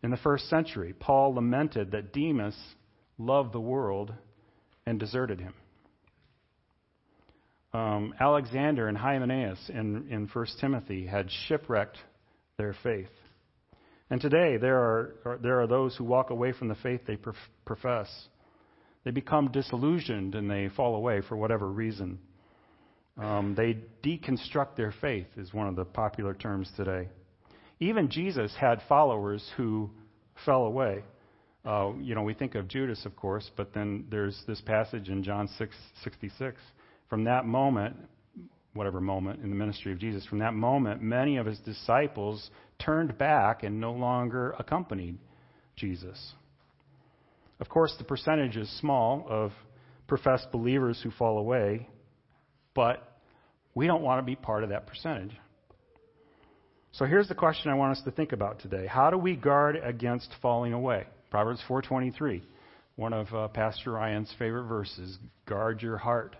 In 0.02 0.10
the 0.10 0.16
first 0.18 0.48
century, 0.50 0.94
Paul 0.98 1.34
lamented 1.34 1.92
that 1.92 2.12
Demas 2.12 2.56
loved 3.18 3.54
the 3.54 3.60
world 3.60 4.12
and 4.84 5.00
deserted 5.00 5.40
him 5.40 5.54
um, 7.76 8.14
Alexander 8.18 8.88
and 8.88 8.96
Hymenaeus 8.96 9.58
in, 9.68 10.06
in 10.10 10.28
1 10.32 10.46
Timothy 10.60 11.06
had 11.06 11.28
shipwrecked 11.46 11.98
their 12.56 12.74
faith. 12.82 13.10
And 14.08 14.18
today, 14.20 14.56
there 14.56 14.78
are, 14.78 15.38
there 15.42 15.60
are 15.60 15.66
those 15.66 15.94
who 15.96 16.04
walk 16.04 16.30
away 16.30 16.52
from 16.52 16.68
the 16.68 16.74
faith 16.76 17.02
they 17.06 17.18
profess. 17.64 18.08
They 19.04 19.10
become 19.10 19.52
disillusioned 19.52 20.34
and 20.34 20.50
they 20.50 20.70
fall 20.74 20.94
away 20.94 21.20
for 21.28 21.36
whatever 21.36 21.68
reason. 21.68 22.18
Um, 23.18 23.54
they 23.54 23.78
deconstruct 24.02 24.76
their 24.76 24.94
faith, 25.00 25.26
is 25.36 25.52
one 25.52 25.68
of 25.68 25.76
the 25.76 25.84
popular 25.84 26.34
terms 26.34 26.70
today. 26.76 27.08
Even 27.78 28.08
Jesus 28.08 28.54
had 28.58 28.80
followers 28.88 29.46
who 29.56 29.90
fell 30.46 30.64
away. 30.64 31.04
Uh, 31.64 31.92
you 32.00 32.14
know, 32.14 32.22
we 32.22 32.32
think 32.32 32.54
of 32.54 32.68
Judas, 32.68 33.04
of 33.04 33.16
course, 33.16 33.50
but 33.56 33.74
then 33.74 34.06
there's 34.10 34.40
this 34.46 34.60
passage 34.62 35.08
in 35.08 35.22
John 35.22 35.48
6, 35.58 35.74
66 36.04 36.56
from 37.08 37.24
that 37.24 37.46
moment, 37.46 37.96
whatever 38.74 39.00
moment 39.00 39.42
in 39.42 39.50
the 39.50 39.56
ministry 39.56 39.92
of 39.92 39.98
Jesus, 39.98 40.24
from 40.26 40.38
that 40.40 40.54
moment, 40.54 41.02
many 41.02 41.36
of 41.36 41.46
his 41.46 41.58
disciples 41.60 42.50
turned 42.78 43.16
back 43.18 43.62
and 43.62 43.80
no 43.80 43.92
longer 43.92 44.54
accompanied 44.58 45.18
Jesus. 45.76 46.34
Of 47.60 47.68
course, 47.68 47.94
the 47.98 48.04
percentage 48.04 48.56
is 48.56 48.68
small 48.80 49.26
of 49.28 49.52
professed 50.06 50.52
believers 50.52 51.00
who 51.02 51.10
fall 51.10 51.38
away, 51.38 51.88
but 52.74 53.18
we 53.74 53.86
don't 53.86 54.02
want 54.02 54.20
to 54.20 54.24
be 54.24 54.36
part 54.36 54.62
of 54.62 54.70
that 54.70 54.86
percentage. 54.86 55.36
So 56.92 57.04
here's 57.04 57.28
the 57.28 57.34
question 57.34 57.70
I 57.70 57.74
want 57.74 57.96
us 57.98 58.02
to 58.04 58.10
think 58.10 58.32
about 58.32 58.60
today. 58.60 58.86
How 58.86 59.10
do 59.10 59.18
we 59.18 59.36
guard 59.36 59.76
against 59.82 60.30
falling 60.40 60.72
away? 60.72 61.04
Proverbs 61.30 61.62
4:23, 61.68 62.42
one 62.96 63.12
of 63.12 63.34
uh, 63.34 63.48
Pastor 63.48 63.92
Ryan's 63.92 64.32
favorite 64.38 64.64
verses, 64.64 65.18
guard 65.44 65.82
your 65.82 65.98
heart. 65.98 66.36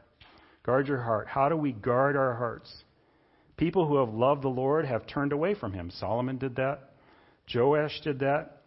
Guard 0.66 0.88
your 0.88 1.00
heart. 1.00 1.28
How 1.28 1.48
do 1.48 1.56
we 1.56 1.70
guard 1.70 2.16
our 2.16 2.34
hearts? 2.34 2.82
People 3.56 3.86
who 3.86 3.98
have 4.04 4.12
loved 4.12 4.42
the 4.42 4.48
Lord 4.48 4.84
have 4.84 5.06
turned 5.06 5.32
away 5.32 5.54
from 5.54 5.72
him. 5.72 5.92
Solomon 6.00 6.38
did 6.38 6.56
that. 6.56 6.90
Joash 7.54 8.00
did 8.02 8.18
that. 8.18 8.62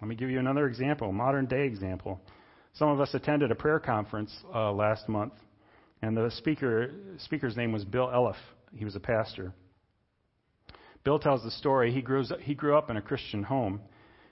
Let 0.00 0.08
me 0.08 0.16
give 0.16 0.30
you 0.30 0.40
another 0.40 0.66
example, 0.66 1.10
a 1.10 1.12
modern 1.12 1.46
day 1.46 1.64
example. 1.64 2.20
Some 2.72 2.88
of 2.88 3.00
us 3.00 3.14
attended 3.14 3.52
a 3.52 3.54
prayer 3.54 3.78
conference 3.78 4.36
uh, 4.52 4.72
last 4.72 5.08
month, 5.08 5.34
and 6.02 6.16
the 6.16 6.28
speaker 6.32 6.90
speaker's 7.18 7.56
name 7.56 7.70
was 7.70 7.84
Bill 7.84 8.08
Elliff. 8.08 8.36
He 8.74 8.84
was 8.84 8.96
a 8.96 9.00
pastor. 9.00 9.54
Bill 11.04 11.20
tells 11.20 11.44
the 11.44 11.52
story. 11.52 11.92
He 11.92 12.02
grew, 12.02 12.24
he 12.40 12.54
grew 12.54 12.76
up 12.76 12.90
in 12.90 12.96
a 12.96 13.02
Christian 13.02 13.44
home. 13.44 13.80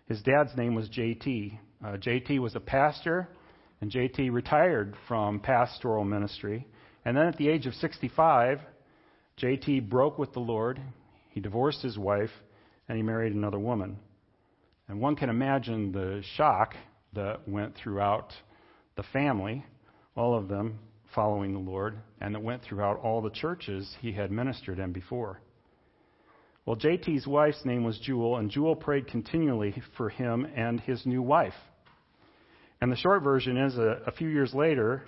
His 0.07 0.21
dad's 0.23 0.57
name 0.57 0.75
was 0.75 0.89
JT. 0.89 1.57
Uh, 1.85 1.87
JT 1.99 2.41
was 2.41 2.57
a 2.57 2.61
pastor, 2.61 3.29
and 3.81 3.93
JT 3.93 4.33
retired 4.33 4.97
from 5.07 5.39
pastoral 5.39 6.05
ministry. 6.05 6.67
And 7.05 7.17
then 7.17 7.27
at 7.27 7.37
the 7.37 7.49
age 7.49 7.67
of 7.67 7.75
65, 7.75 8.61
JT 9.39 9.89
broke 9.89 10.19
with 10.19 10.33
the 10.33 10.41
Lord. 10.41 10.81
He 11.31 11.41
divorced 11.41 11.83
his 11.83 11.99
wife, 11.99 12.31
and 12.89 12.97
he 12.97 13.03
married 13.03 13.35
another 13.35 13.59
woman. 13.59 13.99
And 14.89 15.01
one 15.01 15.17
can 15.17 15.31
imagine 15.31 15.93
the 15.93 16.23
shock 16.37 16.75
that 17.15 17.49
went 17.49 17.75
throughout 17.77 18.33
the 18.97 19.03
family, 19.05 19.65
all 20.17 20.37
of 20.37 20.49
them 20.49 20.79
following 21.15 21.53
the 21.53 21.71
Lord, 21.71 21.99
and 22.21 22.35
that 22.35 22.43
went 22.43 22.63
throughout 22.63 23.01
all 23.01 23.21
the 23.21 23.31
churches 23.31 23.97
he 24.01 24.13
had 24.13 24.31
ministered 24.31 24.79
in 24.79 24.93
before. 24.93 25.41
Well, 26.65 26.77
JT's 26.77 27.27
wife's 27.27 27.65
name 27.65 27.85
was 27.85 27.99
Jewel, 27.99 28.37
and 28.37 28.51
Jewel 28.51 28.77
prayed 28.77 29.09
continually 29.09 29.83
for 29.97 30.09
him 30.09 30.47
and 30.57 30.81
his 30.81 31.05
new 31.05 31.21
wife. 31.21 31.55
And 32.81 32.91
the 32.91 32.97
short 32.97 33.23
version 33.23 33.57
is 33.57 33.77
a, 33.77 34.03
a 34.07 34.13
few 34.13 34.29
years 34.29 34.55
later, 34.55 35.05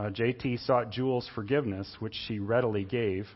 uh, 0.00 0.08
JT 0.08 0.64
sought 0.64 0.90
Jewel's 0.90 1.28
forgiveness, 1.34 1.96
which 1.98 2.14
she 2.26 2.38
readily 2.38 2.84
gave, 2.84 3.28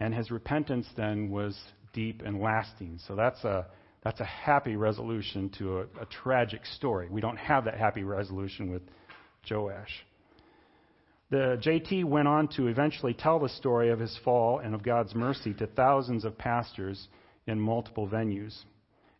and 0.00 0.14
his 0.14 0.30
repentance 0.30 0.86
then 0.96 1.28
was 1.28 1.58
deep 1.92 2.22
and 2.24 2.40
lasting. 2.40 2.98
So 3.06 3.14
that's 3.14 3.44
a 3.44 3.66
that's 4.02 4.20
a 4.20 4.24
happy 4.24 4.76
resolution 4.76 5.50
to 5.58 5.80
a, 5.80 5.82
a 6.00 6.06
tragic 6.22 6.64
story. 6.64 7.08
We 7.10 7.20
don't 7.20 7.36
have 7.36 7.66
that 7.66 7.76
happy 7.76 8.04
resolution 8.04 8.72
with 8.72 8.80
Joash. 9.50 10.06
The 11.30 11.60
JT 11.60 12.06
went 12.06 12.26
on 12.26 12.48
to 12.56 12.68
eventually 12.68 13.12
tell 13.12 13.38
the 13.38 13.50
story 13.50 13.90
of 13.90 13.98
his 13.98 14.16
fall 14.24 14.60
and 14.60 14.74
of 14.74 14.82
God's 14.82 15.14
mercy 15.14 15.52
to 15.54 15.66
thousands 15.66 16.24
of 16.24 16.38
pastors 16.38 17.08
in 17.46 17.60
multiple 17.60 18.08
venues. 18.08 18.56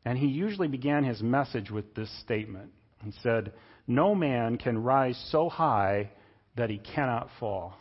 And 0.06 0.16
he 0.16 0.28
usually 0.28 0.68
began 0.68 1.04
his 1.04 1.20
message 1.22 1.70
with 1.70 1.94
this 1.94 2.10
statement. 2.22 2.70
He 3.04 3.12
said, 3.22 3.52
No 3.86 4.14
man 4.14 4.56
can 4.56 4.82
rise 4.82 5.22
so 5.30 5.50
high 5.50 6.12
that 6.58 6.70
he 6.70 6.78
cannot 6.78 7.28
fall. 7.40 7.74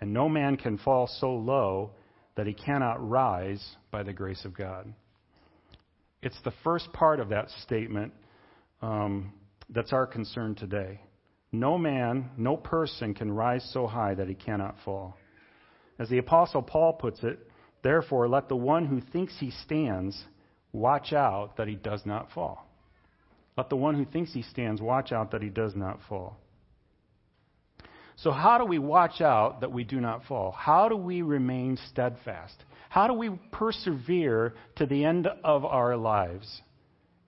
And 0.00 0.12
no 0.12 0.28
man 0.28 0.56
can 0.56 0.78
fall 0.78 1.06
so 1.06 1.34
low 1.34 1.90
that 2.36 2.46
he 2.46 2.54
cannot 2.54 3.06
rise 3.06 3.76
by 3.90 4.02
the 4.02 4.12
grace 4.12 4.44
of 4.44 4.56
God. 4.56 4.92
It's 6.22 6.40
the 6.42 6.52
first 6.64 6.92
part 6.92 7.20
of 7.20 7.28
that 7.30 7.50
statement 7.62 8.12
um, 8.80 9.32
that's 9.68 9.92
our 9.92 10.06
concern 10.06 10.54
today. 10.54 11.00
No 11.52 11.76
man, 11.76 12.30
no 12.36 12.56
person 12.56 13.14
can 13.14 13.30
rise 13.30 13.68
so 13.72 13.86
high 13.86 14.14
that 14.14 14.28
he 14.28 14.34
cannot 14.34 14.76
fall. 14.84 15.16
As 15.98 16.08
the 16.08 16.18
Apostle 16.18 16.62
Paul 16.62 16.94
puts 16.94 17.22
it, 17.22 17.38
therefore 17.82 18.28
let 18.28 18.48
the 18.48 18.56
one 18.56 18.86
who 18.86 19.00
thinks 19.00 19.34
he 19.38 19.50
stands 19.50 20.24
watch 20.72 21.12
out 21.12 21.56
that 21.56 21.68
he 21.68 21.74
does 21.74 22.06
not 22.06 22.30
fall. 22.32 22.66
Let 23.56 23.68
the 23.68 23.76
one 23.76 23.96
who 23.96 24.04
thinks 24.04 24.32
he 24.32 24.42
stands 24.42 24.80
watch 24.80 25.12
out 25.12 25.32
that 25.32 25.42
he 25.42 25.48
does 25.48 25.74
not 25.74 25.98
fall. 26.08 26.38
So, 28.22 28.32
how 28.32 28.58
do 28.58 28.66
we 28.66 28.78
watch 28.78 29.22
out 29.22 29.62
that 29.62 29.72
we 29.72 29.82
do 29.82 29.98
not 29.98 30.24
fall? 30.24 30.52
How 30.52 30.90
do 30.90 30.96
we 30.96 31.22
remain 31.22 31.78
steadfast? 31.88 32.54
How 32.90 33.06
do 33.06 33.14
we 33.14 33.30
persevere 33.50 34.54
to 34.76 34.84
the 34.84 35.06
end 35.06 35.26
of 35.42 35.64
our 35.64 35.96
lives 35.96 36.60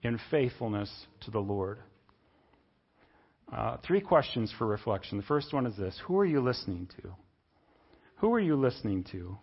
in 0.02 0.20
faithfulness 0.31 0.90
to 1.22 1.31
the 1.31 1.38
Lord? 1.38 1.78
Uh, 3.50 3.78
three 3.87 4.02
questions 4.02 4.52
for 4.59 4.66
reflection. 4.66 5.16
The 5.16 5.24
first 5.24 5.55
one 5.55 5.66
is 5.66 5.76
this 5.78 5.98
Who 6.07 6.18
are 6.18 6.26
you 6.26 6.42
listening 6.42 6.88
to? 7.00 7.14
Who 8.16 8.35
are 8.35 8.40
you 8.40 8.57
listening 8.57 9.05
to? 9.12 9.38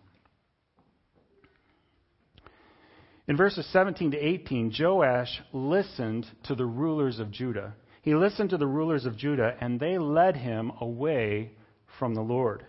In 3.26 3.36
verses 3.36 3.66
17 3.72 4.12
to 4.12 4.16
18, 4.16 4.72
Joash 4.78 5.40
listened 5.52 6.26
to 6.44 6.54
the 6.54 6.66
rulers 6.66 7.18
of 7.18 7.32
Judah. 7.32 7.74
He 8.02 8.14
listened 8.14 8.50
to 8.50 8.58
the 8.58 8.66
rulers 8.66 9.04
of 9.04 9.16
Judah, 9.16 9.56
and 9.60 9.78
they 9.78 9.98
led 9.98 10.36
him 10.36 10.72
away 10.80 11.52
from 11.98 12.14
the 12.14 12.22
Lord. 12.22 12.64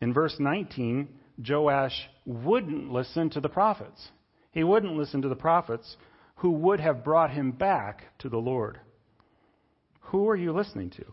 In 0.00 0.12
verse 0.12 0.36
19, 0.38 1.08
Joash 1.46 2.08
wouldn't 2.24 2.90
listen 2.90 3.30
to 3.30 3.40
the 3.40 3.48
prophets. 3.48 4.08
He 4.52 4.64
wouldn't 4.64 4.96
listen 4.96 5.22
to 5.22 5.28
the 5.28 5.36
prophets 5.36 5.96
who 6.36 6.50
would 6.50 6.80
have 6.80 7.04
brought 7.04 7.30
him 7.30 7.50
back 7.52 8.04
to 8.20 8.28
the 8.28 8.38
Lord. 8.38 8.80
Who 10.00 10.28
are 10.28 10.36
you 10.36 10.52
listening 10.52 10.90
to? 10.90 11.04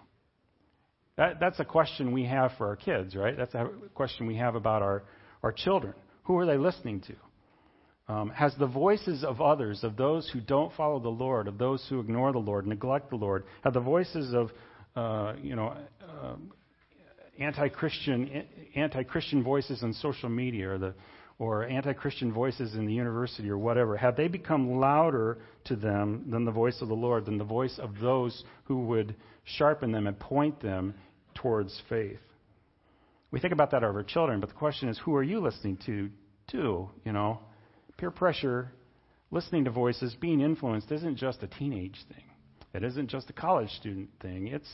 That, 1.18 1.40
that's 1.40 1.60
a 1.60 1.66
question 1.66 2.12
we 2.12 2.26
have 2.26 2.52
for 2.58 2.68
our 2.68 2.76
kids, 2.76 3.16
right? 3.16 3.36
That's 3.38 3.54
a 3.54 3.70
question 3.94 4.28
we 4.28 4.38
have 4.38 4.56
about 4.56 4.82
our, 4.82 5.04
our 5.44 5.52
children. 5.52 5.94
Who 6.24 6.38
are 6.38 6.46
they 6.46 6.58
listening 6.58 7.02
to? 7.02 7.16
Um, 8.10 8.30
has 8.32 8.54
the 8.60 8.68
voices 8.68 9.24
of 9.24 9.40
others, 9.40 9.84
of 9.84 9.96
those 9.96 10.30
who 10.34 10.42
don't 10.42 10.74
follow 10.76 11.00
the 11.00 11.10
Lord, 11.10 11.48
of 11.48 11.58
those 11.58 11.86
who 11.90 12.02
ignore 12.02 12.34
the 12.34 12.40
Lord, 12.40 12.68
neglect 12.68 13.10
the 13.10 13.16
Lord, 13.16 13.46
have 13.64 13.74
the 13.74 13.80
voices 13.80 14.34
of, 14.34 14.52
uh, 14.96 15.38
you 15.42 15.56
know, 15.56 15.74
uh, 16.02 16.36
anti-Christian, 17.40 18.44
anti-Christian 18.76 19.42
voices 19.42 19.84
on 19.84 19.94
social 19.94 20.28
media, 20.28 20.72
or 20.72 20.78
the 20.78 20.94
or 21.40 21.66
anti 21.66 21.94
Christian 21.94 22.32
voices 22.32 22.76
in 22.76 22.86
the 22.86 22.94
university 22.94 23.50
or 23.50 23.58
whatever, 23.58 23.98
have 23.98 24.16
they 24.16 24.28
become 24.28 24.80
louder 24.80 25.40
to 25.66 25.76
them 25.76 26.26
than 26.30 26.46
the 26.46 26.52
voice 26.52 26.82
of 26.82 26.88
the 26.88 26.94
Lord, 26.94 27.26
than 27.26 27.38
the 27.38 27.44
voice 27.44 27.80
of 27.80 28.00
those 28.00 28.44
who 28.66 28.86
would 28.86 29.16
sharpen 29.44 29.92
them 29.92 30.08
and 30.08 30.18
point 30.20 30.62
them 30.62 30.94
towards 31.36 31.82
faith? 31.90 32.20
We 33.32 33.40
think 33.40 33.54
about 33.54 33.72
that 33.72 33.84
of 33.84 33.96
our 33.96 34.04
children, 34.04 34.40
but 34.40 34.50
the 34.50 34.56
question 34.56 34.90
is, 34.90 35.00
who 35.04 35.16
are 35.16 35.24
you 35.24 35.40
listening 35.40 35.80
to, 35.86 36.10
too? 36.52 36.90
You 37.04 37.14
know, 37.14 37.40
peer 37.98 38.12
pressure, 38.12 38.72
listening 39.32 39.66
to 39.66 39.72
voices, 39.72 40.16
being 40.20 40.42
influenced 40.42 40.92
isn't 40.92 41.18
just 41.18 41.44
a 41.44 41.48
teenage 41.48 41.98
thing. 42.10 42.24
It 42.74 42.84
isn't 42.84 43.10
just 43.10 43.30
a 43.30 43.34
college 43.34 43.70
student 43.72 44.10
thing. 44.22 44.48
It's 44.48 44.70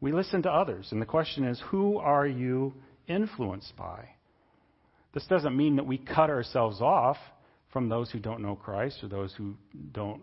we 0.00 0.12
listen 0.12 0.42
to 0.42 0.50
others, 0.50 0.88
and 0.90 1.00
the 1.00 1.06
question 1.06 1.44
is, 1.44 1.62
who 1.70 1.98
are 1.98 2.26
you 2.26 2.74
influenced 3.06 3.76
by? 3.76 4.08
This 5.14 5.26
doesn't 5.28 5.56
mean 5.56 5.76
that 5.76 5.86
we 5.86 5.98
cut 5.98 6.30
ourselves 6.30 6.80
off 6.80 7.18
from 7.72 7.88
those 7.88 8.10
who 8.10 8.18
don't 8.18 8.42
know 8.42 8.56
Christ 8.56 8.98
or 9.02 9.08
those 9.08 9.32
who 9.36 9.54
don't 9.92 10.22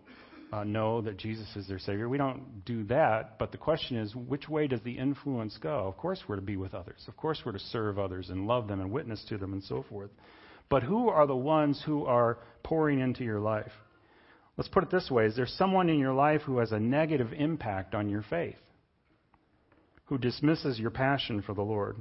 uh, 0.52 0.64
know 0.64 1.00
that 1.00 1.16
Jesus 1.16 1.46
is 1.56 1.68
their 1.68 1.78
Savior. 1.78 2.08
We 2.08 2.18
don't 2.18 2.64
do 2.64 2.84
that. 2.84 3.38
But 3.38 3.52
the 3.52 3.58
question 3.58 3.96
is, 3.96 4.14
which 4.14 4.48
way 4.48 4.66
does 4.66 4.80
the 4.82 4.98
influence 4.98 5.56
go? 5.58 5.86
Of 5.86 5.96
course, 5.96 6.22
we're 6.28 6.36
to 6.36 6.42
be 6.42 6.56
with 6.56 6.74
others. 6.74 7.04
Of 7.08 7.16
course, 7.16 7.40
we're 7.44 7.52
to 7.52 7.58
serve 7.58 7.98
others 7.98 8.30
and 8.30 8.46
love 8.46 8.68
them 8.68 8.80
and 8.80 8.90
witness 8.90 9.24
to 9.28 9.38
them 9.38 9.52
and 9.52 9.62
so 9.62 9.84
forth. 9.88 10.10
But 10.70 10.84
who 10.84 11.08
are 11.08 11.26
the 11.26 11.36
ones 11.36 11.82
who 11.84 12.06
are 12.06 12.38
pouring 12.62 13.00
into 13.00 13.24
your 13.24 13.40
life? 13.40 13.72
Let's 14.56 14.68
put 14.68 14.84
it 14.84 14.90
this 14.90 15.10
way 15.10 15.26
Is 15.26 15.36
there 15.36 15.46
someone 15.46 15.90
in 15.90 15.98
your 15.98 16.14
life 16.14 16.42
who 16.42 16.58
has 16.58 16.72
a 16.72 16.80
negative 16.80 17.32
impact 17.32 17.94
on 17.94 18.08
your 18.08 18.22
faith? 18.22 18.56
Who 20.06 20.16
dismisses 20.16 20.78
your 20.78 20.90
passion 20.90 21.42
for 21.42 21.54
the 21.54 21.62
Lord? 21.62 21.96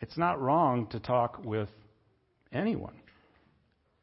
It's 0.00 0.18
not 0.18 0.40
wrong 0.40 0.88
to 0.88 0.98
talk 0.98 1.40
with 1.44 1.68
anyone. 2.52 2.94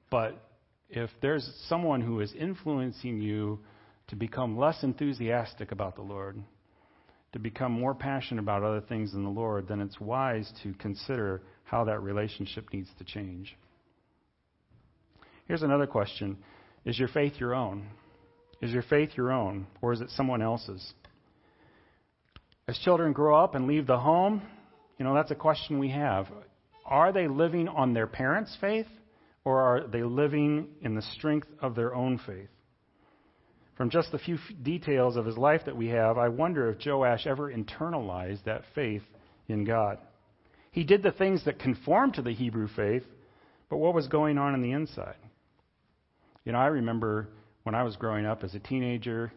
But 0.09 0.41
if 0.89 1.09
there's 1.21 1.47
someone 1.67 2.01
who 2.01 2.21
is 2.21 2.33
influencing 2.33 3.21
you 3.21 3.59
to 4.07 4.15
become 4.15 4.57
less 4.57 4.81
enthusiastic 4.81 5.71
about 5.71 5.95
the 5.95 6.01
Lord, 6.01 6.41
to 7.33 7.39
become 7.39 7.71
more 7.71 7.93
passionate 7.93 8.41
about 8.41 8.63
other 8.63 8.81
things 8.81 9.11
than 9.11 9.23
the 9.23 9.29
Lord, 9.29 9.67
then 9.67 9.81
it's 9.81 9.99
wise 9.99 10.51
to 10.63 10.73
consider 10.73 11.41
how 11.63 11.83
that 11.85 12.01
relationship 12.01 12.65
needs 12.73 12.89
to 12.97 13.03
change. 13.03 13.55
Here's 15.47 15.63
another 15.63 15.87
question 15.87 16.37
Is 16.85 16.97
your 16.97 17.07
faith 17.07 17.33
your 17.37 17.53
own? 17.53 17.87
Is 18.61 18.71
your 18.71 18.83
faith 18.83 19.11
your 19.15 19.31
own, 19.31 19.67
or 19.81 19.93
is 19.93 20.01
it 20.01 20.09
someone 20.11 20.41
else's? 20.41 20.93
As 22.67 22.77
children 22.79 23.13
grow 23.13 23.41
up 23.41 23.55
and 23.55 23.67
leave 23.67 23.87
the 23.87 23.97
home, 23.97 24.41
you 24.97 25.05
know, 25.05 25.15
that's 25.15 25.31
a 25.31 25.35
question 25.35 25.79
we 25.79 25.89
have. 25.89 26.27
Are 26.85 27.13
they 27.13 27.27
living 27.27 27.67
on 27.67 27.93
their 27.93 28.05
parents' 28.05 28.55
faith, 28.59 28.87
or 29.45 29.61
are 29.61 29.87
they 29.87 30.03
living 30.03 30.67
in 30.81 30.93
the 30.93 31.01
strength 31.01 31.47
of 31.61 31.75
their 31.75 31.95
own 31.95 32.19
faith? 32.25 32.49
From 33.79 33.89
just 33.89 34.11
the 34.11 34.19
few 34.19 34.37
details 34.61 35.15
of 35.15 35.25
his 35.25 35.37
life 35.37 35.61
that 35.65 35.77
we 35.77 35.87
have, 35.87 36.17
I 36.17 36.27
wonder 36.27 36.69
if 36.69 36.85
Joash 36.85 37.25
ever 37.25 37.49
internalized 37.49 38.43
that 38.43 38.63
faith 38.75 39.03
in 39.47 39.63
God. 39.63 39.99
He 40.71 40.83
did 40.83 41.01
the 41.01 41.13
things 41.13 41.45
that 41.45 41.59
conformed 41.59 42.15
to 42.15 42.21
the 42.21 42.33
Hebrew 42.33 42.67
faith, 42.75 43.03
but 43.69 43.77
what 43.77 43.93
was 43.93 44.09
going 44.09 44.37
on 44.37 44.53
in 44.53 44.61
the 44.61 44.73
inside? 44.73 45.15
You 46.43 46.51
know, 46.51 46.57
I 46.57 46.65
remember 46.65 47.29
when 47.63 47.73
I 47.73 47.83
was 47.83 47.95
growing 47.95 48.25
up 48.25 48.43
as 48.43 48.53
a 48.53 48.59
teenager, 48.59 49.31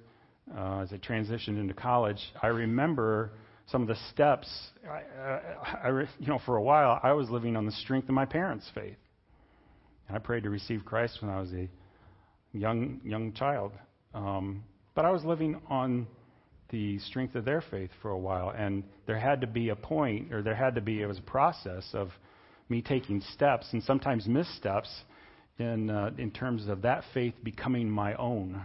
uh, 0.52 0.80
as 0.80 0.92
I 0.92 0.96
transitioned 0.96 1.60
into 1.60 1.72
college, 1.72 2.18
I 2.42 2.48
remember 2.48 3.30
some 3.68 3.82
of 3.82 3.86
the 3.86 3.96
steps. 4.10 4.52
I, 4.90 5.38
I, 5.84 6.00
you 6.18 6.26
know, 6.26 6.40
for 6.44 6.56
a 6.56 6.62
while, 6.62 6.98
I 7.04 7.12
was 7.12 7.30
living 7.30 7.54
on 7.54 7.64
the 7.64 7.70
strength 7.70 8.08
of 8.08 8.14
my 8.16 8.24
parents' 8.24 8.68
faith. 8.74 8.96
And 10.08 10.16
I 10.16 10.18
prayed 10.18 10.42
to 10.42 10.50
receive 10.50 10.84
Christ 10.84 11.18
when 11.20 11.30
I 11.30 11.38
was 11.38 11.52
a 11.52 11.68
young 12.52 13.00
young 13.04 13.32
child. 13.34 13.70
Um, 14.14 14.64
but 14.94 15.04
I 15.04 15.10
was 15.10 15.24
living 15.24 15.60
on 15.68 16.06
the 16.70 16.98
strength 17.00 17.34
of 17.34 17.44
their 17.44 17.62
faith 17.70 17.90
for 18.00 18.10
a 18.10 18.18
while, 18.18 18.50
and 18.50 18.82
there 19.06 19.18
had 19.18 19.40
to 19.42 19.46
be 19.46 19.68
a 19.68 19.76
point, 19.76 20.32
or 20.32 20.42
there 20.42 20.54
had 20.54 20.74
to 20.74 20.80
be 20.80 21.02
it 21.02 21.06
was 21.06 21.18
a 21.18 21.22
process 21.22 21.86
of 21.92 22.10
me 22.68 22.82
taking 22.82 23.20
steps, 23.20 23.68
and 23.72 23.82
sometimes 23.82 24.26
missteps, 24.26 24.88
in 25.58 25.90
uh, 25.90 26.10
in 26.18 26.30
terms 26.30 26.68
of 26.68 26.82
that 26.82 27.04
faith 27.12 27.34
becoming 27.42 27.90
my 27.90 28.14
own. 28.14 28.62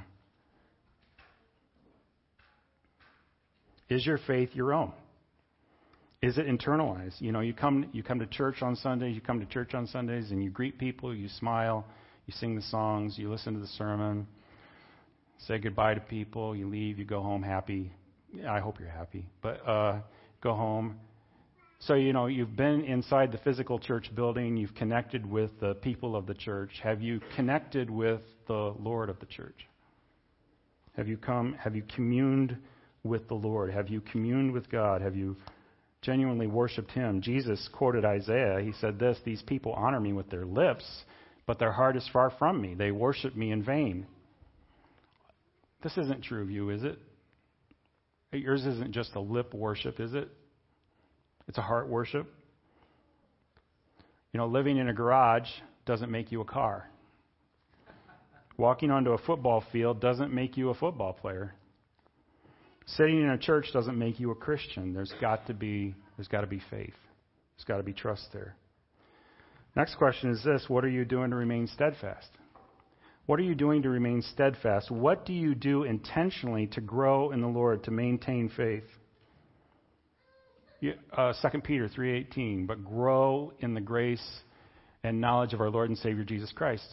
Is 3.89 4.05
your 4.05 4.17
faith 4.17 4.49
your 4.53 4.73
own? 4.73 4.91
Is 6.21 6.38
it 6.38 6.47
internalized? 6.47 7.21
You 7.21 7.31
know, 7.31 7.41
you 7.41 7.53
come 7.53 7.89
you 7.93 8.03
come 8.03 8.19
to 8.19 8.25
church 8.25 8.62
on 8.62 8.75
Sundays, 8.75 9.15
you 9.15 9.21
come 9.21 9.39
to 9.39 9.45
church 9.45 9.73
on 9.73 9.88
Sundays 9.88 10.31
and 10.31 10.43
you 10.43 10.49
greet 10.49 10.79
people, 10.79 11.15
you 11.15 11.29
smile, 11.29 11.86
you 12.25 12.33
sing 12.38 12.55
the 12.55 12.62
songs, 12.63 13.17
you 13.17 13.29
listen 13.29 13.53
to 13.53 13.60
the 13.60 13.67
sermon, 13.67 14.27
say 15.39 15.58
goodbye 15.58 15.93
to 15.93 16.02
people, 16.02 16.56
you 16.56 16.67
leave, 16.67 17.00
you 17.00 17.06
go 17.06 17.21
home 17.21 17.43
happy. 17.43 17.91
I 18.47 18.60
hope 18.60 18.80
you're 18.80 18.89
happy. 18.89 19.26
But 19.41 19.67
uh 19.67 20.00
go 20.41 20.54
home. 20.54 21.00
So, 21.80 21.93
you 21.93 22.12
know, 22.12 22.26
you've 22.26 22.56
been 22.56 22.84
inside 22.86 23.32
the 23.32 23.38
physical 23.38 23.78
church 23.78 24.10
building, 24.15 24.58
you've 24.58 24.73
connected 24.73 25.26
with 25.26 25.52
the 25.60 25.76
people 25.76 26.15
of 26.15 26.26
the 26.26 26.34
church. 26.34 26.71
Have 26.82 27.02
you 27.02 27.21
connected 27.36 27.89
with 27.89 28.21
the 28.47 28.73
Lord 28.80 29.10
of 29.10 29.19
the 29.19 29.28
church? 29.28 29.67
Have 30.95 31.08
you 31.08 31.17
come 31.17 31.54
have 31.60 31.76
you 31.76 31.84
communed 31.95 32.58
with 33.04 33.28
the 33.28 33.36
Lord? 33.36 33.71
Have 33.71 33.89
you 33.89 34.02
communed 34.02 34.52
with 34.52 34.69
God? 34.71 35.02
Have 35.02 35.15
you 35.15 35.38
genuinely 36.02 36.47
worshiped 36.47 36.91
Him? 36.91 37.21
Jesus 37.21 37.69
quoted 37.71 38.04
Isaiah. 38.04 38.60
He 38.62 38.73
said 38.82 38.97
this 38.97 39.19
These 39.23 39.43
people 39.43 39.73
honor 39.73 40.00
me 40.00 40.13
with 40.13 40.30
their 40.32 40.45
lips, 40.45 40.86
but 41.45 41.60
their 41.60 41.71
heart 41.71 41.95
is 41.95 42.10
far 42.12 42.32
from 42.39 42.60
me. 42.60 42.73
They 42.73 42.91
worship 42.91 43.36
me 43.36 43.52
in 43.52 43.63
vain. 43.63 44.08
This 45.83 45.97
isn't 45.97 46.23
true 46.23 46.41
of 46.41 46.49
you, 46.49 46.69
is 46.69 46.83
it? 46.83 46.97
Yours 48.31 48.65
isn't 48.65 48.91
just 48.91 49.15
a 49.15 49.19
lip 49.19 49.53
worship, 49.53 49.99
is 49.99 50.13
it? 50.13 50.29
It's 51.47 51.57
a 51.57 51.61
heart 51.61 51.87
worship. 51.87 52.27
You 54.33 54.39
know, 54.39 54.47
living 54.47 54.77
in 54.77 54.89
a 54.89 54.93
garage 54.93 55.47
doesn't 55.85 56.11
make 56.11 56.31
you 56.31 56.41
a 56.41 56.45
car. 56.45 56.89
Walking 58.57 58.91
onto 58.91 59.11
a 59.11 59.17
football 59.19 59.63
field 59.71 60.01
doesn't 60.01 60.33
make 60.33 60.57
you 60.57 60.69
a 60.69 60.73
football 60.73 61.13
player. 61.13 61.53
Sitting 62.85 63.21
in 63.21 63.29
a 63.29 63.37
church 63.37 63.67
doesn't 63.71 63.97
make 63.97 64.19
you 64.19 64.31
a 64.31 64.35
Christian. 64.35 64.93
There's 64.93 65.13
got 65.21 65.47
to 65.47 65.53
be 65.53 65.95
there's 66.17 66.27
got 66.27 66.41
to 66.41 66.47
be 66.47 66.61
faith. 66.71 66.95
There's 67.55 67.65
got 67.65 67.77
to 67.77 67.83
be 67.83 67.93
trust 67.93 68.27
there. 68.33 68.55
Next 69.75 69.95
question 69.95 70.31
is 70.31 70.43
this, 70.43 70.65
what 70.67 70.83
are 70.83 70.89
you 70.89 71.05
doing 71.05 71.29
to 71.29 71.35
remain 71.35 71.67
steadfast? 71.67 72.29
What 73.27 73.39
are 73.39 73.43
you 73.43 73.55
doing 73.55 73.81
to 73.83 73.89
remain 73.89 74.21
steadfast? 74.21 74.89
What 74.89 75.25
do 75.25 75.33
you 75.33 75.53
do 75.53 75.83
intentionally 75.83 76.67
to 76.67 76.81
grow 76.81 77.31
in 77.31 77.41
the 77.41 77.47
Lord, 77.47 77.83
to 77.83 77.91
maintain 77.91 78.49
faith? 78.49 78.85
Uh, 81.15 81.33
2 81.41 81.61
Peter 81.61 81.89
3:18, 81.89 82.65
but 82.65 82.85
grow 82.85 83.51
in 83.59 83.73
the 83.73 83.81
grace 83.81 84.41
and 85.03 85.19
knowledge 85.19 85.53
of 85.53 85.59
our 85.59 85.69
Lord 85.69 85.89
and 85.89 85.97
Savior 85.97 86.23
Jesus 86.23 86.51
Christ. 86.53 86.87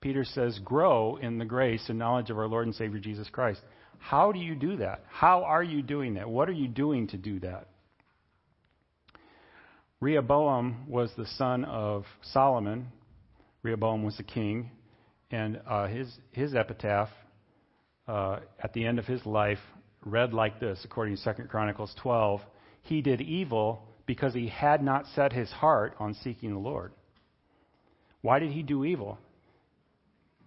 Peter 0.00 0.24
says, 0.24 0.58
grow 0.64 1.16
in 1.16 1.38
the 1.38 1.44
grace 1.44 1.88
and 1.88 1.98
knowledge 1.98 2.30
of 2.30 2.38
our 2.38 2.48
Lord 2.48 2.66
and 2.66 2.74
Savior 2.74 2.98
Jesus 2.98 3.28
Christ. 3.28 3.60
How 3.98 4.32
do 4.32 4.38
you 4.38 4.54
do 4.54 4.76
that? 4.78 5.04
How 5.08 5.44
are 5.44 5.62
you 5.62 5.80
doing 5.80 6.14
that? 6.14 6.28
What 6.28 6.48
are 6.48 6.52
you 6.52 6.68
doing 6.68 7.06
to 7.08 7.16
do 7.16 7.38
that? 7.40 7.68
Rehoboam 10.00 10.86
was 10.88 11.10
the 11.16 11.26
son 11.26 11.64
of 11.64 12.04
Solomon. 12.20 12.88
Rehoboam 13.62 14.02
was 14.02 14.16
the 14.16 14.24
king, 14.24 14.70
and 15.32 15.60
uh, 15.66 15.88
his 15.88 16.08
his 16.30 16.54
epitaph 16.54 17.08
uh, 18.06 18.38
at 18.62 18.72
the 18.74 18.86
end 18.86 18.98
of 18.98 19.06
his 19.06 19.24
life 19.26 19.58
read 20.04 20.32
like 20.32 20.60
this, 20.60 20.80
according 20.84 21.16
to 21.16 21.34
2 21.34 21.44
Chronicles 21.44 21.94
12: 22.02 22.40
He 22.82 23.00
did 23.00 23.20
evil 23.20 23.82
because 24.06 24.34
he 24.34 24.48
had 24.48 24.82
not 24.82 25.06
set 25.14 25.32
his 25.32 25.50
heart 25.50 25.94
on 25.98 26.14
seeking 26.22 26.52
the 26.52 26.58
Lord. 26.58 26.92
Why 28.20 28.38
did 28.38 28.52
he 28.52 28.62
do 28.62 28.84
evil? 28.84 29.18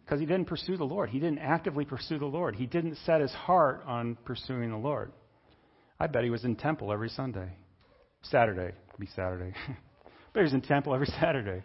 Because 0.03 0.19
he 0.19 0.25
didn't 0.25 0.45
pursue 0.45 0.77
the 0.77 0.83
Lord. 0.83 1.09
He 1.09 1.19
didn't 1.19 1.39
actively 1.39 1.83
pursue 1.83 2.19
the 2.19 2.25
Lord. 2.25 2.55
He 2.55 2.67
didn't 2.67 2.97
set 3.05 3.21
his 3.21 3.31
heart 3.31 3.83
on 3.87 4.17
pursuing 4.23 4.69
the 4.69 4.77
Lord. 4.77 5.11
I 5.99 6.07
bet 6.07 6.23
he 6.23 6.29
was 6.29 6.43
in 6.43 6.55
temple 6.55 6.93
every 6.93 7.09
Sunday. 7.09 7.49
Saturday. 8.21 8.75
Be 8.99 9.07
Saturday. 9.15 9.53
but 10.33 10.39
he 10.39 10.43
was 10.43 10.53
in 10.53 10.61
temple 10.61 10.93
every 10.93 11.07
Saturday. 11.07 11.63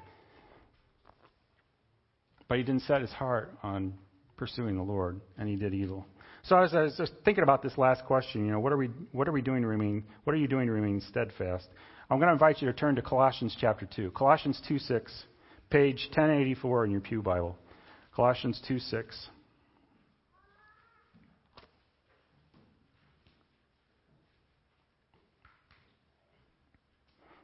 But 2.51 2.59
he 2.59 2.65
didn't 2.65 2.83
set 2.83 3.01
his 3.01 3.13
heart 3.13 3.57
on 3.63 3.95
pursuing 4.37 4.77
the 4.77 4.83
Lord, 4.83 5.21
and 5.39 5.49
he 5.49 5.55
did 5.55 5.73
evil. 5.73 6.05
So 6.43 6.57
I 6.57 6.63
was 6.63 6.97
just 6.99 7.13
thinking 7.25 7.45
about 7.45 7.63
this 7.63 7.79
last 7.79 8.05
question, 8.07 8.45
you 8.45 8.51
know, 8.51 8.59
what 8.59 8.73
are 8.73 8.77
we 8.77 8.89
what 9.13 9.29
are 9.29 9.33
we 9.33 9.41
doing 9.41 9.63
to 9.63 9.69
remain 9.69 10.03
what 10.25 10.35
are 10.35 10.37
you 10.37 10.49
doing 10.49 10.67
to 10.67 10.73
remain 10.73 11.01
steadfast? 11.01 11.69
I'm 12.11 12.19
going 12.19 12.27
to 12.27 12.33
invite 12.33 12.61
you 12.61 12.67
to 12.67 12.73
turn 12.73 12.97
to 12.97 13.03
Colossians 13.03 13.57
chapter 13.61 13.89
2. 13.95 14.11
Colossians 14.11 14.61
2 14.67 14.81
6, 14.81 15.25
page 15.71 16.09
1084 16.09 16.87
in 16.87 16.91
your 16.91 17.01
Pew 17.01 17.23
Bible. 17.23 17.57
Colossians 18.17 18.61
2 18.67 18.81
6. 18.81 19.29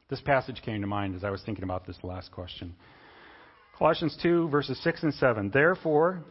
This 0.09 0.19
passage 0.19 0.61
came 0.65 0.81
to 0.81 0.87
mind 0.87 1.15
as 1.15 1.23
I 1.23 1.29
was 1.29 1.41
thinking 1.45 1.63
about 1.63 1.87
this 1.87 1.97
last 2.03 2.29
question. 2.33 2.75
Colossians 3.77 4.17
2, 4.23 4.49
verses 4.49 4.81
6 4.83 5.03
and 5.03 5.13
7. 5.13 5.51
Therefore, 5.53 6.23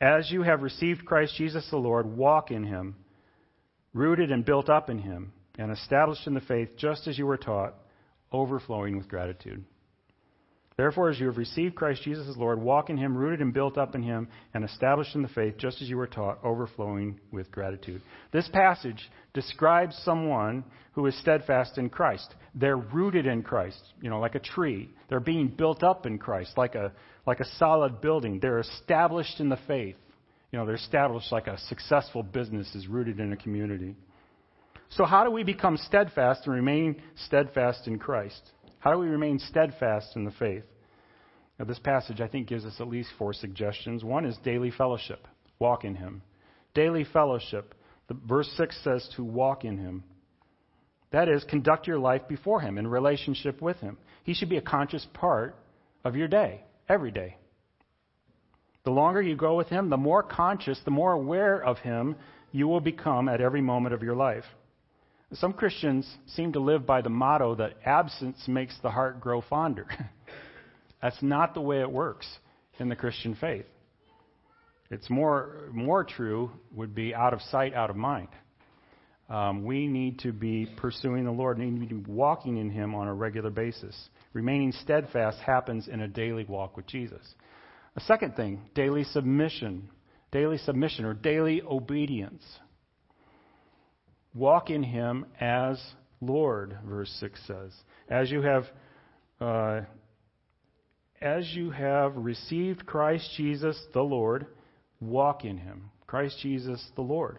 as 0.00 0.32
you 0.32 0.42
have 0.42 0.62
received 0.62 1.04
Christ 1.04 1.36
Jesus 1.36 1.68
the 1.70 1.76
Lord, 1.76 2.06
walk 2.06 2.50
in 2.50 2.64
him, 2.64 2.96
rooted 3.94 4.32
and 4.32 4.44
built 4.44 4.68
up 4.68 4.90
in 4.90 4.98
him, 4.98 5.32
and 5.58 5.70
established 5.70 6.26
in 6.26 6.34
the 6.34 6.40
faith 6.40 6.70
just 6.76 7.06
as 7.06 7.16
you 7.16 7.26
were 7.26 7.36
taught, 7.36 7.74
overflowing 8.32 8.96
with 8.96 9.08
gratitude. 9.08 9.64
Therefore, 10.78 11.10
as 11.10 11.18
you 11.18 11.26
have 11.26 11.38
received 11.38 11.74
Christ 11.74 12.02
Jesus 12.04 12.28
as 12.28 12.36
Lord, 12.36 12.62
walk 12.62 12.88
in 12.88 12.96
him, 12.96 13.16
rooted 13.16 13.40
and 13.40 13.52
built 13.52 13.76
up 13.76 13.96
in 13.96 14.02
him, 14.02 14.28
and 14.54 14.64
established 14.64 15.16
in 15.16 15.22
the 15.22 15.28
faith, 15.28 15.56
just 15.58 15.82
as 15.82 15.90
you 15.90 15.96
were 15.96 16.06
taught, 16.06 16.38
overflowing 16.44 17.18
with 17.32 17.50
gratitude. 17.50 18.00
This 18.30 18.48
passage 18.52 19.10
describes 19.34 20.00
someone 20.04 20.62
who 20.92 21.04
is 21.06 21.18
steadfast 21.18 21.78
in 21.78 21.90
Christ. 21.90 22.32
They're 22.54 22.76
rooted 22.76 23.26
in 23.26 23.42
Christ, 23.42 23.82
you 24.00 24.08
know, 24.08 24.20
like 24.20 24.36
a 24.36 24.40
tree. 24.40 24.88
They're 25.08 25.18
being 25.18 25.48
built 25.48 25.82
up 25.82 26.06
in 26.06 26.16
Christ, 26.16 26.52
like 26.56 26.76
a, 26.76 26.92
like 27.26 27.40
a 27.40 27.56
solid 27.56 28.00
building. 28.00 28.38
They're 28.40 28.60
established 28.60 29.40
in 29.40 29.48
the 29.48 29.58
faith. 29.66 29.96
You 30.52 30.60
know, 30.60 30.64
they're 30.64 30.76
established 30.76 31.32
like 31.32 31.48
a 31.48 31.58
successful 31.58 32.22
business 32.22 32.72
is 32.76 32.86
rooted 32.86 33.18
in 33.18 33.32
a 33.32 33.36
community. 33.36 33.96
So, 34.90 35.04
how 35.04 35.24
do 35.24 35.32
we 35.32 35.42
become 35.42 35.76
steadfast 35.76 36.42
and 36.46 36.54
remain 36.54 37.02
steadfast 37.26 37.88
in 37.88 37.98
Christ? 37.98 38.40
How 38.80 38.92
do 38.92 38.98
we 38.98 39.08
remain 39.08 39.38
steadfast 39.38 40.16
in 40.16 40.24
the 40.24 40.30
faith? 40.32 40.64
Now, 41.58 41.64
this 41.64 41.78
passage, 41.78 42.20
I 42.20 42.28
think, 42.28 42.48
gives 42.48 42.64
us 42.64 42.76
at 42.80 42.88
least 42.88 43.10
four 43.18 43.32
suggestions. 43.32 44.04
One 44.04 44.24
is 44.24 44.36
daily 44.44 44.70
fellowship, 44.70 45.26
walk 45.58 45.84
in 45.84 45.96
Him. 45.96 46.22
Daily 46.74 47.04
fellowship. 47.04 47.74
The, 48.06 48.14
verse 48.14 48.48
6 48.56 48.78
says 48.84 49.08
to 49.16 49.24
walk 49.24 49.64
in 49.64 49.78
Him. 49.78 50.04
That 51.10 51.28
is, 51.28 51.42
conduct 51.44 51.86
your 51.86 51.98
life 51.98 52.28
before 52.28 52.60
Him 52.60 52.78
in 52.78 52.86
relationship 52.86 53.60
with 53.60 53.78
Him. 53.78 53.98
He 54.22 54.34
should 54.34 54.48
be 54.48 54.58
a 54.58 54.62
conscious 54.62 55.06
part 55.14 55.56
of 56.04 56.14
your 56.14 56.28
day, 56.28 56.62
every 56.88 57.10
day. 57.10 57.36
The 58.84 58.90
longer 58.90 59.20
you 59.20 59.34
go 59.34 59.56
with 59.56 59.68
Him, 59.68 59.90
the 59.90 59.96
more 59.96 60.22
conscious, 60.22 60.80
the 60.84 60.90
more 60.90 61.12
aware 61.12 61.62
of 61.62 61.78
Him 61.78 62.16
you 62.52 62.68
will 62.68 62.80
become 62.80 63.28
at 63.28 63.40
every 63.40 63.60
moment 63.60 63.94
of 63.94 64.02
your 64.02 64.16
life. 64.16 64.44
Some 65.34 65.52
Christians 65.52 66.10
seem 66.26 66.52
to 66.54 66.60
live 66.60 66.86
by 66.86 67.02
the 67.02 67.10
motto 67.10 67.54
that 67.56 67.74
absence 67.84 68.42
makes 68.48 68.76
the 68.82 68.90
heart 68.90 69.20
grow 69.20 69.42
fonder. 69.42 69.86
That's 71.02 71.22
not 71.22 71.54
the 71.54 71.60
way 71.60 71.80
it 71.80 71.90
works 71.90 72.26
in 72.78 72.88
the 72.88 72.96
Christian 72.96 73.34
faith. 73.34 73.66
It's 74.90 75.10
more, 75.10 75.68
more 75.72 76.02
true 76.02 76.50
would 76.74 76.94
be 76.94 77.14
out 77.14 77.34
of 77.34 77.42
sight, 77.42 77.74
out 77.74 77.90
of 77.90 77.96
mind. 77.96 78.28
Um, 79.28 79.64
we 79.64 79.86
need 79.86 80.20
to 80.20 80.32
be 80.32 80.66
pursuing 80.78 81.26
the 81.26 81.30
Lord, 81.30 81.58
need 81.58 81.86
to 81.86 81.94
be 81.94 82.10
walking 82.10 82.56
in 82.56 82.70
Him 82.70 82.94
on 82.94 83.06
a 83.06 83.14
regular 83.14 83.50
basis. 83.50 84.08
Remaining 84.32 84.72
steadfast 84.72 85.38
happens 85.40 85.88
in 85.88 86.00
a 86.00 86.08
daily 86.08 86.44
walk 86.44 86.74
with 86.76 86.86
Jesus. 86.86 87.22
A 87.96 88.00
second 88.00 88.34
thing, 88.34 88.62
daily 88.74 89.04
submission. 89.04 89.90
daily 90.30 90.58
submission 90.58 91.04
or 91.04 91.14
daily 91.14 91.60
obedience. 91.62 92.42
Walk 94.38 94.70
in 94.70 94.84
him 94.84 95.26
as 95.40 95.82
Lord, 96.20 96.78
verse 96.86 97.10
6 97.18 97.40
says. 97.46 97.72
As 98.08 98.30
you 98.30 98.42
have 98.42 98.64
uh, 99.40 99.80
as 101.20 101.52
you 101.54 101.70
have 101.70 102.14
received 102.16 102.86
Christ 102.86 103.28
Jesus 103.36 103.76
the 103.92 104.02
Lord, 104.02 104.46
walk 105.00 105.44
in 105.44 105.58
him. 105.58 105.90
Christ 106.06 106.38
Jesus 106.40 106.84
the 106.94 107.02
Lord. 107.02 107.38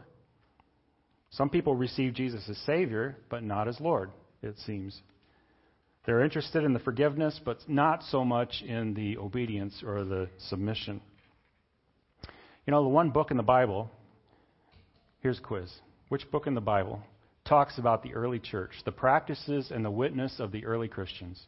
Some 1.32 1.50
people 1.50 1.74
receive 1.74 2.14
Jesus 2.14 2.44
as 2.50 2.58
Savior, 2.66 3.16
but 3.30 3.44
not 3.44 3.70
as 3.70 3.80
Lord, 3.80 4.12
it 4.42 4.56
seems. 4.66 5.00
They're 6.06 6.24
interested 6.24 6.66
in 6.66 6.74
the 6.74 6.80
forgiveness, 6.80 7.40
but 7.46 7.58
not 7.68 8.04
so 8.04 8.26
much 8.26 8.62
in 8.66 8.94
the 8.94 9.18
obedience 9.18 9.84
or 9.86 10.04
the 10.04 10.30
submission. 10.50 11.00
You 12.68 12.72
know, 12.72 12.84
the 12.84 12.90
one 12.90 13.12
book 13.12 13.32
in 13.32 13.38
the 13.38 13.44
Bible, 13.44 13.90
here's 15.22 15.40
a 15.40 15.42
quiz. 15.42 15.72
Which 16.10 16.30
book 16.32 16.48
in 16.48 16.56
the 16.56 16.62
Bible 16.62 17.02
talks 17.46 17.78
about 17.78 18.04
the 18.04 18.14
early 18.14 18.40
church, 18.40 18.72
the 18.84 18.92
practices 18.92 19.72
and 19.72 19.86
the 19.86 19.92
witness 19.92 20.40
of 20.40 20.52
the 20.52 20.66
early 20.66 20.88
Christians? 20.88 21.42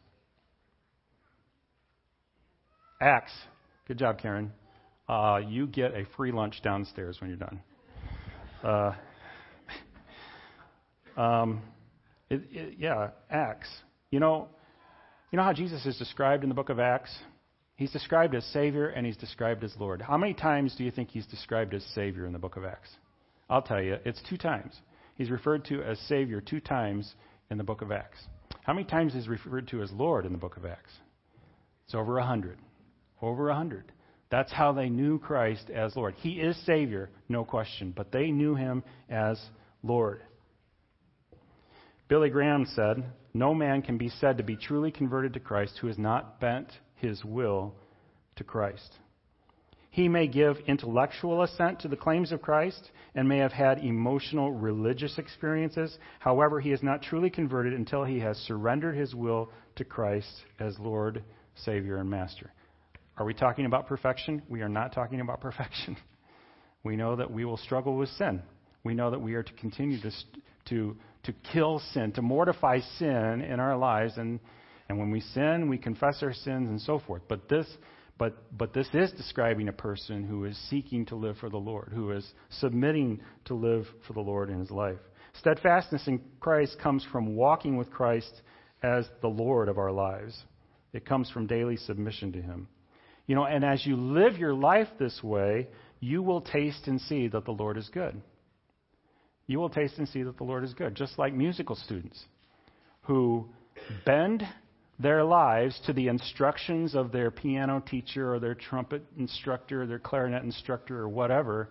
Acts. 3.00 3.32
Good 3.88 3.98
job, 3.98 4.18
Karen. 4.18 4.52
Uh, 5.08 5.40
you 5.46 5.66
get 5.66 5.92
a 5.94 6.06
free 6.16 6.30
lunch 6.30 6.62
downstairs 6.62 7.18
when 7.20 7.30
you're 7.30 7.38
done. 7.38 7.60
Uh, 8.62 8.92
um, 11.20 11.62
it, 12.30 12.42
it, 12.52 12.74
yeah, 12.78 13.10
Acts. 13.28 13.68
You 14.10 14.20
know, 14.20 14.48
you 15.32 15.36
know 15.36 15.42
how 15.42 15.52
Jesus 15.52 15.84
is 15.84 15.96
described 15.98 16.44
in 16.44 16.48
the 16.48 16.54
book 16.54 16.68
of 16.68 16.78
Acts? 16.78 17.12
He's 17.74 17.90
described 17.90 18.36
as 18.36 18.44
Savior 18.52 18.88
and 18.90 19.04
he's 19.04 19.16
described 19.16 19.64
as 19.64 19.74
Lord. 19.78 20.00
How 20.00 20.16
many 20.16 20.34
times 20.34 20.76
do 20.76 20.84
you 20.84 20.92
think 20.92 21.10
he's 21.10 21.26
described 21.26 21.74
as 21.74 21.82
Savior 21.94 22.26
in 22.26 22.32
the 22.32 22.38
book 22.38 22.56
of 22.56 22.64
Acts? 22.64 22.90
I'll 23.52 23.60
tell 23.60 23.82
you, 23.82 23.98
it's 24.06 24.22
two 24.30 24.38
times. 24.38 24.74
He's 25.14 25.30
referred 25.30 25.66
to 25.66 25.82
as 25.82 25.98
Savior 26.08 26.40
two 26.40 26.58
times 26.58 27.14
in 27.50 27.58
the 27.58 27.64
book 27.64 27.82
of 27.82 27.92
Acts. 27.92 28.18
How 28.62 28.72
many 28.72 28.86
times 28.86 29.14
is 29.14 29.28
referred 29.28 29.68
to 29.68 29.82
as 29.82 29.92
Lord 29.92 30.24
in 30.24 30.32
the 30.32 30.38
book 30.38 30.56
of 30.56 30.64
Acts? 30.64 30.92
It's 31.84 31.94
over 31.94 32.16
a 32.16 32.24
hundred. 32.24 32.58
Over 33.20 33.50
a 33.50 33.54
hundred. 33.54 33.92
That's 34.30 34.50
how 34.50 34.72
they 34.72 34.88
knew 34.88 35.18
Christ 35.18 35.68
as 35.68 35.94
Lord. 35.94 36.14
He 36.16 36.40
is 36.40 36.56
Savior, 36.64 37.10
no 37.28 37.44
question, 37.44 37.92
but 37.94 38.10
they 38.10 38.30
knew 38.30 38.54
him 38.54 38.84
as 39.10 39.38
Lord. 39.82 40.22
Billy 42.08 42.30
Graham 42.30 42.66
said, 42.74 43.04
No 43.34 43.52
man 43.54 43.82
can 43.82 43.98
be 43.98 44.08
said 44.08 44.38
to 44.38 44.42
be 44.42 44.56
truly 44.56 44.90
converted 44.90 45.34
to 45.34 45.40
Christ 45.40 45.76
who 45.78 45.88
has 45.88 45.98
not 45.98 46.40
bent 46.40 46.72
his 46.94 47.22
will 47.22 47.74
to 48.36 48.44
Christ. 48.44 48.96
He 49.92 50.08
may 50.08 50.26
give 50.26 50.56
intellectual 50.66 51.42
assent 51.42 51.80
to 51.80 51.88
the 51.88 51.96
claims 51.96 52.32
of 52.32 52.42
Christ 52.42 52.90
and 53.14 53.28
may 53.28 53.38
have 53.38 53.52
had 53.52 53.78
emotional 53.78 54.50
religious 54.50 55.18
experiences. 55.18 55.96
However, 56.18 56.58
he 56.58 56.72
is 56.72 56.82
not 56.82 57.02
truly 57.02 57.30
converted 57.30 57.74
until 57.74 58.02
he 58.02 58.18
has 58.18 58.36
surrendered 58.38 58.96
his 58.96 59.14
will 59.14 59.50
to 59.76 59.84
Christ 59.84 60.32
as 60.58 60.76
Lord, 60.80 61.22
Savior, 61.54 61.98
and 61.98 62.10
Master. 62.10 62.50
Are 63.16 63.24
we 63.24 63.34
talking 63.34 63.66
about 63.66 63.86
perfection? 63.86 64.42
We 64.48 64.62
are 64.62 64.68
not 64.68 64.92
talking 64.92 65.20
about 65.20 65.40
perfection. 65.40 65.96
We 66.84 66.96
know 66.96 67.14
that 67.14 67.30
we 67.30 67.44
will 67.44 67.58
struggle 67.58 67.96
with 67.96 68.08
sin. 68.08 68.42
We 68.82 68.92
know 68.92 69.12
that 69.12 69.20
we 69.20 69.34
are 69.34 69.44
to 69.44 69.52
continue 69.52 70.00
to, 70.00 70.10
to 70.70 70.96
to 71.24 71.32
kill 71.52 71.80
sin, 71.92 72.12
to 72.12 72.22
mortify 72.22 72.80
sin 72.98 73.42
in 73.42 73.60
our 73.60 73.76
lives. 73.76 74.14
And, 74.16 74.40
and 74.88 74.98
when 74.98 75.10
we 75.10 75.20
sin, 75.20 75.68
we 75.68 75.78
confess 75.78 76.22
our 76.22 76.32
sins 76.32 76.68
and 76.68 76.80
so 76.80 77.00
forth. 77.06 77.22
But 77.28 77.48
this, 77.48 77.66
but, 78.22 78.56
but 78.56 78.72
this 78.72 78.86
is 78.94 79.10
describing 79.10 79.66
a 79.66 79.72
person 79.72 80.22
who 80.22 80.44
is 80.44 80.56
seeking 80.70 81.04
to 81.06 81.16
live 81.16 81.38
for 81.38 81.50
the 81.50 81.56
Lord, 81.56 81.90
who 81.92 82.12
is 82.12 82.24
submitting 82.50 83.20
to 83.46 83.54
live 83.54 83.84
for 84.06 84.12
the 84.12 84.20
Lord 84.20 84.48
in 84.48 84.60
his 84.60 84.70
life. 84.70 85.00
Steadfastness 85.40 86.06
in 86.06 86.20
Christ 86.38 86.76
comes 86.80 87.04
from 87.10 87.34
walking 87.34 87.76
with 87.76 87.90
Christ 87.90 88.42
as 88.80 89.08
the 89.22 89.28
Lord 89.28 89.68
of 89.68 89.76
our 89.76 89.90
lives. 89.90 90.40
It 90.92 91.04
comes 91.04 91.30
from 91.30 91.48
daily 91.48 91.76
submission 91.76 92.30
to 92.34 92.40
Him. 92.40 92.68
You 93.26 93.34
know, 93.34 93.44
and 93.44 93.64
as 93.64 93.84
you 93.84 93.96
live 93.96 94.36
your 94.36 94.54
life 94.54 94.88
this 95.00 95.20
way, 95.22 95.66
you 95.98 96.22
will 96.22 96.42
taste 96.42 96.86
and 96.86 97.00
see 97.00 97.26
that 97.26 97.44
the 97.44 97.50
Lord 97.50 97.76
is 97.76 97.88
good 97.88 98.22
you 99.46 99.58
will 99.58 99.70
taste 99.70 99.98
and 99.98 100.08
see 100.08 100.22
that 100.22 100.36
the 100.38 100.44
Lord 100.44 100.64
is 100.64 100.74
good. 100.74 100.94
Just 100.94 101.18
like 101.18 101.34
musical 101.34 101.76
students 101.76 102.20
who 103.02 103.48
bend 104.06 104.42
their 105.02 105.24
lives 105.24 105.80
to 105.86 105.92
the 105.92 106.08
instructions 106.08 106.94
of 106.94 107.12
their 107.12 107.30
piano 107.30 107.82
teacher 107.86 108.32
or 108.32 108.38
their 108.38 108.54
trumpet 108.54 109.04
instructor 109.18 109.82
or 109.82 109.86
their 109.86 109.98
clarinet 109.98 110.42
instructor 110.42 110.98
or 110.98 111.08
whatever, 111.08 111.70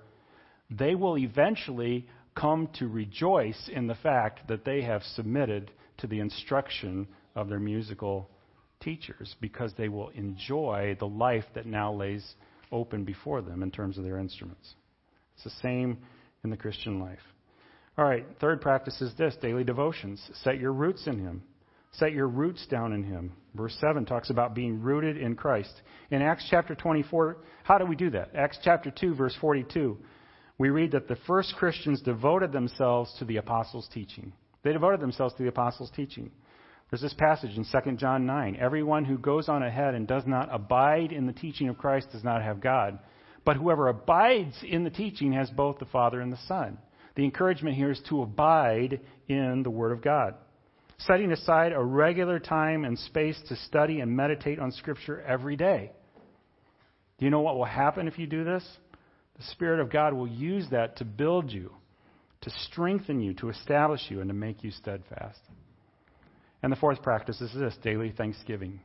they 0.70 0.96
will 0.96 1.17
eventually 1.17 2.08
come 2.36 2.70
to 2.74 2.88
rejoice 2.88 3.70
in 3.74 3.88
the 3.88 3.96
fact 3.96 4.48
that 4.48 4.65
they 4.65 4.82
have 4.82 5.04
submitted 5.04 5.72
to 5.98 6.08
the 6.08 6.20
instruction 6.20 7.08
of 7.36 7.50
their 7.50 7.60
musical 7.60 8.30
teachers 8.80 9.36
because 9.41 9.72
they 9.78 9.89
will 9.89 10.10
enjoy 10.10 10.96
the 11.00 11.08
life 11.08 11.46
that 11.54 11.65
now 11.65 11.94
lays 11.94 12.36
open 12.72 13.04
before 13.04 13.41
them 13.41 13.63
in 13.63 13.72
terms 13.72 13.98
of 13.98 14.04
their 14.04 14.17
instruments. 14.17 14.76
It's 15.36 15.44
the 15.44 15.62
same 15.62 15.98
in 16.44 16.50
the 16.50 16.58
Christian 16.58 17.00
life. 17.00 17.20
All 17.98 18.06
right, 18.06 18.26
third 18.39 18.62
practice 18.62 19.00
is 19.02 19.13
this 19.17 19.36
daily 19.41 19.63
devotions. 19.63 20.22
Set 20.44 20.60
your 20.60 20.72
roots 20.72 21.06
in 21.08 21.20
Him. 21.20 21.44
Set 21.93 22.13
your 22.13 22.27
roots 22.27 22.65
down 22.67 22.93
in 22.93 23.04
Him. 23.04 23.34
Verse 23.54 23.75
7 23.82 24.06
talks 24.06 24.30
about 24.30 24.56
being 24.56 24.82
rooted 24.82 25.17
in 25.17 25.36
Christ. 25.36 25.82
In 26.10 26.21
Acts 26.21 26.47
chapter 26.49 26.73
24, 26.73 27.38
how 27.63 27.77
do 27.77 27.86
we 27.86 27.95
do 27.95 28.10
that? 28.12 28.34
Acts 28.34 28.60
chapter 28.63 28.91
2, 28.91 29.13
verse 29.15 29.36
42, 29.41 29.97
we 30.58 30.69
read 30.69 30.91
that 30.91 31.08
the 31.08 31.17
first 31.27 31.56
Christians 31.58 32.01
devoted 32.01 32.51
themselves 32.51 33.13
to 33.19 33.25
the 33.25 33.38
apostles' 33.38 33.89
teaching. 33.93 34.32
They 34.63 34.73
devoted 34.73 35.01
themselves 35.01 35.34
to 35.36 35.43
the 35.43 35.49
apostles' 35.49 35.91
teaching. 35.95 36.32
There's 36.89 37.01
this 37.01 37.13
passage 37.13 37.58
in 37.58 37.65
2 37.65 37.91
John 37.97 38.25
9 38.25 38.58
Everyone 38.60 39.06
who 39.06 39.17
goes 39.17 39.49
on 39.49 39.63
ahead 39.63 39.93
and 39.93 40.08
does 40.08 40.23
not 40.25 40.54
abide 40.54 41.12
in 41.12 41.25
the 41.25 41.34
teaching 41.34 41.67
of 41.69 41.77
Christ 41.77 42.12
does 42.12 42.23
not 42.23 42.41
have 42.41 42.62
God. 42.62 42.99
But 43.43 43.58
whoever 43.58 43.88
abides 43.88 44.56
in 44.63 44.84
the 44.84 44.89
teaching 44.89 45.34
has 45.34 45.49
both 45.49 45.80
the 45.80 45.86
Father 45.86 46.21
and 46.21 46.32
the 46.32 46.39
Son. 46.47 46.77
The 47.15 47.23
encouragement 47.23 47.75
here 47.75 47.91
is 47.91 48.01
to 48.10 48.21
abide 48.21 49.01
in 49.27 49.63
the 49.63 49.69
Word 49.69 49.91
of 49.93 50.01
God. 50.01 50.36
Setting 51.08 51.32
aside 51.32 51.72
a 51.72 51.84
regular 51.84 52.40
time 52.40 52.86
and 52.86 52.98
space 52.98 53.40
to 53.48 53.56
study 53.56 54.02
and 54.02 54.16
meditate 54.16 54.60
on 54.60 54.72
Scripture 54.72 55.22
every 55.22 55.56
day. 55.56 55.92
Do 57.18 57.26
you 57.26 57.32
know 57.32 57.42
what 57.42 57.56
will 57.56 57.66
happen 57.66 58.08
if 58.08 58.20
you 58.20 58.28
do 58.28 58.44
this? 58.44 58.64
The 59.38 59.44
Spirit 59.44 59.80
of 59.80 59.92
God 59.92 60.14
will 60.14 60.28
use 60.28 60.68
that 60.72 60.98
to 60.98 61.06
build 61.06 61.52
you, 61.52 61.72
to 62.42 62.50
strengthen 62.68 63.20
you, 63.22 63.34
to 63.36 63.50
establish 63.50 64.02
you, 64.10 64.22
and 64.22 64.30
to 64.30 64.34
make 64.34 64.64
you 64.64 64.72
steadfast. 64.72 65.40
And 66.62 66.72
the 66.72 66.78
fourth 66.78 67.02
practice 67.02 67.42
is 67.42 67.52
this 67.54 67.76
daily 67.82 68.12
thanksgiving. 68.12 68.82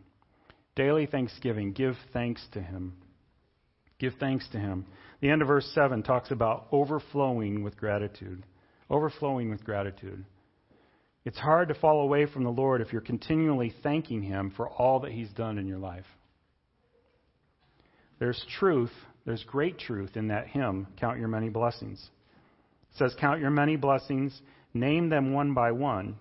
Daily 0.74 1.06
thanksgiving. 1.06 1.72
Give 1.72 1.94
thanks 2.12 2.42
to 2.52 2.60
Him. 2.60 2.94
Give 3.98 4.14
thanks 4.18 4.48
to 4.52 4.58
Him. 4.58 4.86
The 5.20 5.30
end 5.30 5.42
of 5.42 5.48
verse 5.48 5.70
7 5.74 6.02
talks 6.02 6.30
about 6.30 6.68
overflowing 6.72 7.62
with 7.62 7.76
gratitude. 7.76 8.44
Overflowing 8.88 9.50
with 9.50 9.64
gratitude. 9.64 10.24
It's 11.26 11.38
hard 11.38 11.68
to 11.68 11.74
fall 11.74 12.02
away 12.02 12.26
from 12.26 12.44
the 12.44 12.50
Lord 12.50 12.80
if 12.80 12.92
you're 12.92 13.02
continually 13.02 13.74
thanking 13.82 14.22
Him 14.22 14.52
for 14.56 14.68
all 14.70 15.00
that 15.00 15.10
He's 15.10 15.28
done 15.30 15.58
in 15.58 15.66
your 15.66 15.80
life. 15.80 16.04
There's 18.20 18.40
truth, 18.60 18.92
there's 19.24 19.42
great 19.42 19.76
truth 19.76 20.16
in 20.16 20.28
that 20.28 20.46
hymn, 20.46 20.86
Count 21.00 21.18
Your 21.18 21.26
Many 21.26 21.48
Blessings. 21.48 21.98
It 22.92 22.98
says, 22.98 23.16
Count 23.18 23.40
your 23.40 23.50
many 23.50 23.74
blessings, 23.74 24.40
name 24.72 25.08
them 25.08 25.32
one 25.32 25.52
by 25.52 25.72
one, 25.72 26.14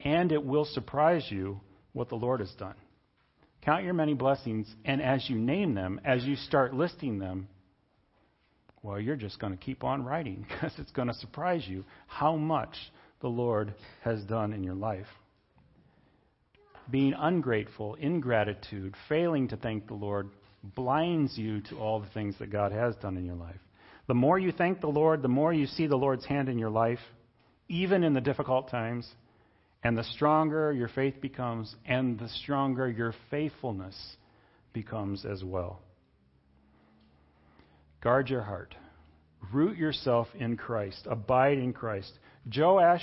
and 0.00 0.32
it 0.32 0.42
will 0.42 0.64
surprise 0.64 1.26
you 1.28 1.60
what 1.92 2.08
the 2.08 2.16
Lord 2.16 2.40
has 2.40 2.52
done. 2.58 2.74
Count 3.60 3.84
your 3.84 3.92
many 3.92 4.14
blessings, 4.14 4.66
and 4.86 5.02
as 5.02 5.28
you 5.28 5.36
name 5.36 5.74
them, 5.74 6.00
as 6.06 6.24
you 6.24 6.36
start 6.36 6.72
listing 6.72 7.18
them, 7.18 7.48
well, 8.82 8.98
you're 8.98 9.14
just 9.14 9.38
going 9.38 9.52
to 9.52 9.62
keep 9.62 9.84
on 9.84 10.04
writing 10.04 10.46
because 10.48 10.72
it's 10.78 10.92
going 10.92 11.08
to 11.08 11.14
surprise 11.14 11.64
you 11.68 11.84
how 12.06 12.36
much 12.36 12.74
the 13.20 13.28
Lord 13.28 13.74
has 14.02 14.22
done 14.24 14.52
in 14.52 14.62
your 14.62 14.74
life. 14.74 15.06
Being 16.90 17.14
ungrateful, 17.18 17.94
ingratitude, 17.96 18.94
failing 19.08 19.48
to 19.48 19.56
thank 19.56 19.86
the 19.86 19.94
Lord 19.94 20.28
blinds 20.74 21.36
you 21.36 21.60
to 21.62 21.76
all 21.76 22.00
the 22.00 22.10
things 22.14 22.34
that 22.38 22.50
God 22.50 22.72
has 22.72 22.94
done 22.96 23.16
in 23.16 23.24
your 23.24 23.36
life. 23.36 23.60
The 24.06 24.14
more 24.14 24.38
you 24.38 24.52
thank 24.52 24.80
the 24.80 24.86
Lord, 24.86 25.22
the 25.22 25.28
more 25.28 25.52
you 25.52 25.66
see 25.66 25.86
the 25.86 25.96
Lord's 25.96 26.24
hand 26.24 26.48
in 26.48 26.58
your 26.58 26.70
life, 26.70 27.00
even 27.68 28.04
in 28.04 28.14
the 28.14 28.20
difficult 28.20 28.70
times, 28.70 29.08
and 29.82 29.96
the 29.96 30.04
stronger 30.04 30.72
your 30.72 30.88
faith 30.88 31.20
becomes, 31.20 31.74
and 31.84 32.18
the 32.18 32.28
stronger 32.28 32.88
your 32.88 33.14
faithfulness 33.30 34.16
becomes 34.72 35.24
as 35.24 35.42
well. 35.42 35.80
Guard 38.02 38.28
your 38.28 38.42
heart. 38.42 38.74
Root 39.52 39.76
yourself 39.76 40.28
in 40.38 40.56
Christ. 40.56 41.06
Abide 41.10 41.58
in 41.58 41.72
Christ. 41.72 42.12
Joash, 42.54 43.02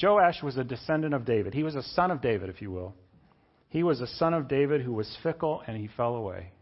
Joash 0.00 0.42
was 0.42 0.56
a 0.56 0.64
descendant 0.64 1.14
of 1.14 1.24
David. 1.24 1.54
He 1.54 1.62
was 1.62 1.74
a 1.74 1.82
son 1.82 2.10
of 2.10 2.20
David, 2.20 2.48
if 2.48 2.60
you 2.60 2.70
will. 2.70 2.94
He 3.68 3.82
was 3.82 4.00
a 4.00 4.06
son 4.06 4.34
of 4.34 4.48
David 4.48 4.82
who 4.82 4.92
was 4.92 5.16
fickle 5.22 5.62
and 5.66 5.76
he 5.76 5.88
fell 5.96 6.16
away. 6.16 6.52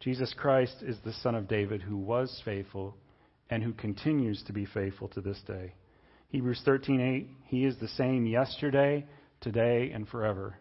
Jesus 0.00 0.34
Christ 0.36 0.76
is 0.82 0.98
the 1.04 1.12
Son 1.12 1.36
of 1.36 1.46
David 1.46 1.80
who 1.80 1.96
was 1.96 2.42
faithful 2.44 2.96
and 3.50 3.62
who 3.62 3.72
continues 3.72 4.42
to 4.44 4.52
be 4.52 4.66
faithful 4.66 5.06
to 5.08 5.20
this 5.20 5.40
day. 5.46 5.74
Hebrews 6.30 6.60
13:8 6.66 7.28
He 7.44 7.64
is 7.64 7.78
the 7.78 7.86
same 7.86 8.26
yesterday, 8.26 9.06
today 9.40 9.92
and 9.92 10.08
forever. 10.08 10.58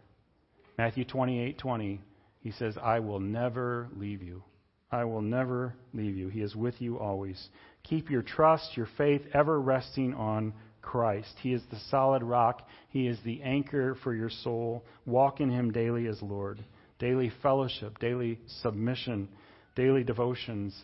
Matthew 0.77 1.05
28:20 1.05 2.01
He 2.41 2.51
says, 2.51 2.77
"I 2.77 2.99
will 2.99 3.19
never 3.19 3.89
leave 3.95 4.21
you. 4.21 4.43
I 4.91 5.05
will 5.05 5.21
never 5.21 5.73
leave 5.93 6.17
you. 6.17 6.27
He 6.27 6.41
is 6.41 6.55
with 6.55 6.79
you 6.79 6.99
always. 6.99 7.49
Keep 7.83 8.09
your 8.09 8.21
trust, 8.21 8.77
your 8.77 8.87
faith 8.97 9.21
ever 9.33 9.59
resting 9.59 10.13
on 10.13 10.53
Christ. 10.81 11.33
He 11.41 11.53
is 11.53 11.61
the 11.71 11.79
solid 11.89 12.23
rock. 12.23 12.67
He 12.89 13.07
is 13.07 13.17
the 13.23 13.41
anchor 13.41 13.95
for 14.03 14.13
your 14.13 14.29
soul. 14.29 14.83
Walk 15.05 15.39
in 15.39 15.49
him 15.49 15.71
daily 15.71 16.07
as 16.07 16.21
Lord. 16.21 16.63
Daily 16.99 17.31
fellowship, 17.41 17.99
daily 17.99 18.39
submission, 18.61 19.29
daily 19.75 20.03
devotions, 20.03 20.75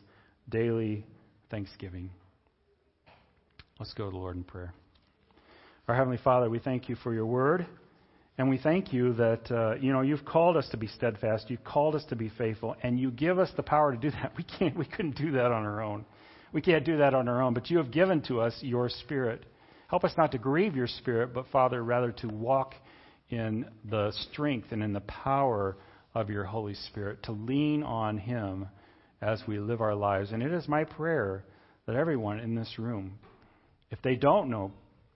daily 0.49 1.05
thanksgiving. 1.51 2.09
Let's 3.79 3.93
go 3.93 4.05
to 4.05 4.11
the 4.11 4.17
Lord 4.17 4.35
in 4.35 4.43
prayer. 4.43 4.73
Our 5.87 5.95
Heavenly 5.95 6.17
Father, 6.23 6.49
we 6.49 6.59
thank 6.59 6.89
you 6.89 6.95
for 6.95 7.13
your 7.13 7.25
word. 7.25 7.65
And 8.39 8.49
we 8.49 8.57
thank 8.57 8.93
you 8.93 9.13
that, 9.13 9.51
uh, 9.51 9.75
you 9.79 9.91
know, 9.91 10.01
you've 10.01 10.25
called 10.25 10.57
us 10.57 10.67
to 10.69 10.77
be 10.77 10.87
steadfast. 10.87 11.49
You've 11.49 11.63
called 11.63 11.95
us 11.95 12.03
to 12.09 12.15
be 12.15 12.29
faithful. 12.37 12.75
And 12.83 12.99
you 12.99 13.09
give 13.09 13.39
us 13.39 13.49
the 13.55 13.63
power 13.63 13.93
to 13.93 13.97
do 13.97 14.11
that. 14.11 14.33
We 14.37 14.43
can't, 14.43 14.77
we 14.77 14.85
couldn't 14.85 15.15
do 15.15 15.31
that 15.31 15.45
on 15.45 15.63
our 15.63 15.81
own. 15.81 16.05
We 16.53 16.61
can't 16.61 16.85
do 16.85 16.97
that 16.97 17.13
on 17.13 17.27
our 17.27 17.41
own. 17.41 17.53
But 17.53 17.69
you 17.69 17.77
have 17.77 17.91
given 17.91 18.21
to 18.23 18.41
us 18.41 18.57
your 18.61 18.89
spirit. 18.89 19.45
Help 19.87 20.03
us 20.03 20.13
not 20.17 20.31
to 20.31 20.37
grieve 20.37 20.75
your 20.75 20.87
spirit, 20.87 21.33
but 21.33 21.47
Father, 21.51 21.83
rather 21.83 22.11
to 22.11 22.27
walk 22.27 22.73
in 23.29 23.65
the 23.89 24.11
strength 24.31 24.67
and 24.71 24.81
in 24.81 24.93
the 24.93 25.01
power 25.01 25.77
of 26.13 26.29
your 26.29 26.43
Holy 26.45 26.73
Spirit, 26.73 27.23
to 27.23 27.31
lean 27.31 27.83
on 27.83 28.17
him 28.17 28.67
as 29.21 29.41
we 29.47 29.59
live 29.59 29.81
our 29.81 29.95
lives. 29.95 30.31
And 30.31 30.41
it 30.41 30.51
is 30.51 30.67
my 30.67 30.83
prayer 30.83 31.43
that 31.85 31.95
everyone 31.95 32.39
in 32.39 32.55
this 32.55 32.77
room, 32.77 33.19
if 33.91 34.01
they 34.01 34.15
don't 34.15 34.49
know, 34.49 34.71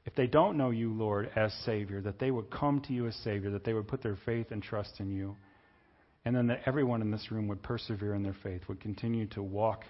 if 0.06 0.16
they 0.16 0.28
don't 0.28 0.58
know 0.58 0.72
you, 0.72 0.92
Lord, 0.94 1.30
as 1.36 1.54
Savior, 1.66 2.02
that 2.02 2.20
they 2.20 2.32
would 2.32 2.50
come 2.50 2.82
to 2.82 2.94
you 2.94 3.08
as 3.08 3.16
Savior, 3.24 3.52
that 3.52 3.64
they 3.64 3.74
would 3.74 3.88
put 3.88 4.02
their 4.02 4.18
faith 4.26 4.48
and 4.52 4.64
trust 4.64 5.00
in 5.00 5.12
you, 5.12 5.36
and 6.26 6.36
then 6.36 6.48
that 6.48 6.62
everyone 6.66 7.02
in 7.02 7.12
this 7.12 7.32
room 7.32 7.48
would 7.48 7.62
persevere 7.62 8.16
in 8.16 8.24
their 8.24 8.36
faith, 8.42 8.62
would 8.68 8.80
continue 8.80 9.28
to 9.28 9.44
walk 9.44 9.84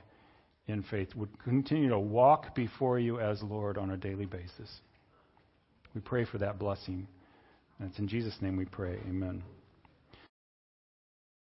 in 0.67 0.83
faith, 0.83 1.15
would 1.15 1.29
continue 1.43 1.89
to 1.89 1.99
walk 1.99 2.55
before 2.55 2.99
you 2.99 3.19
as 3.19 3.41
Lord 3.41 3.77
on 3.77 3.91
a 3.91 3.97
daily 3.97 4.25
basis. 4.25 4.81
We 5.93 6.01
pray 6.01 6.25
for 6.25 6.37
that 6.37 6.59
blessing. 6.59 7.07
And 7.79 7.89
it's 7.89 7.99
in 7.99 8.07
Jesus' 8.07 8.37
name 8.41 8.57
we 8.57 8.65
pray. 8.65 8.97
Amen. 9.09 9.43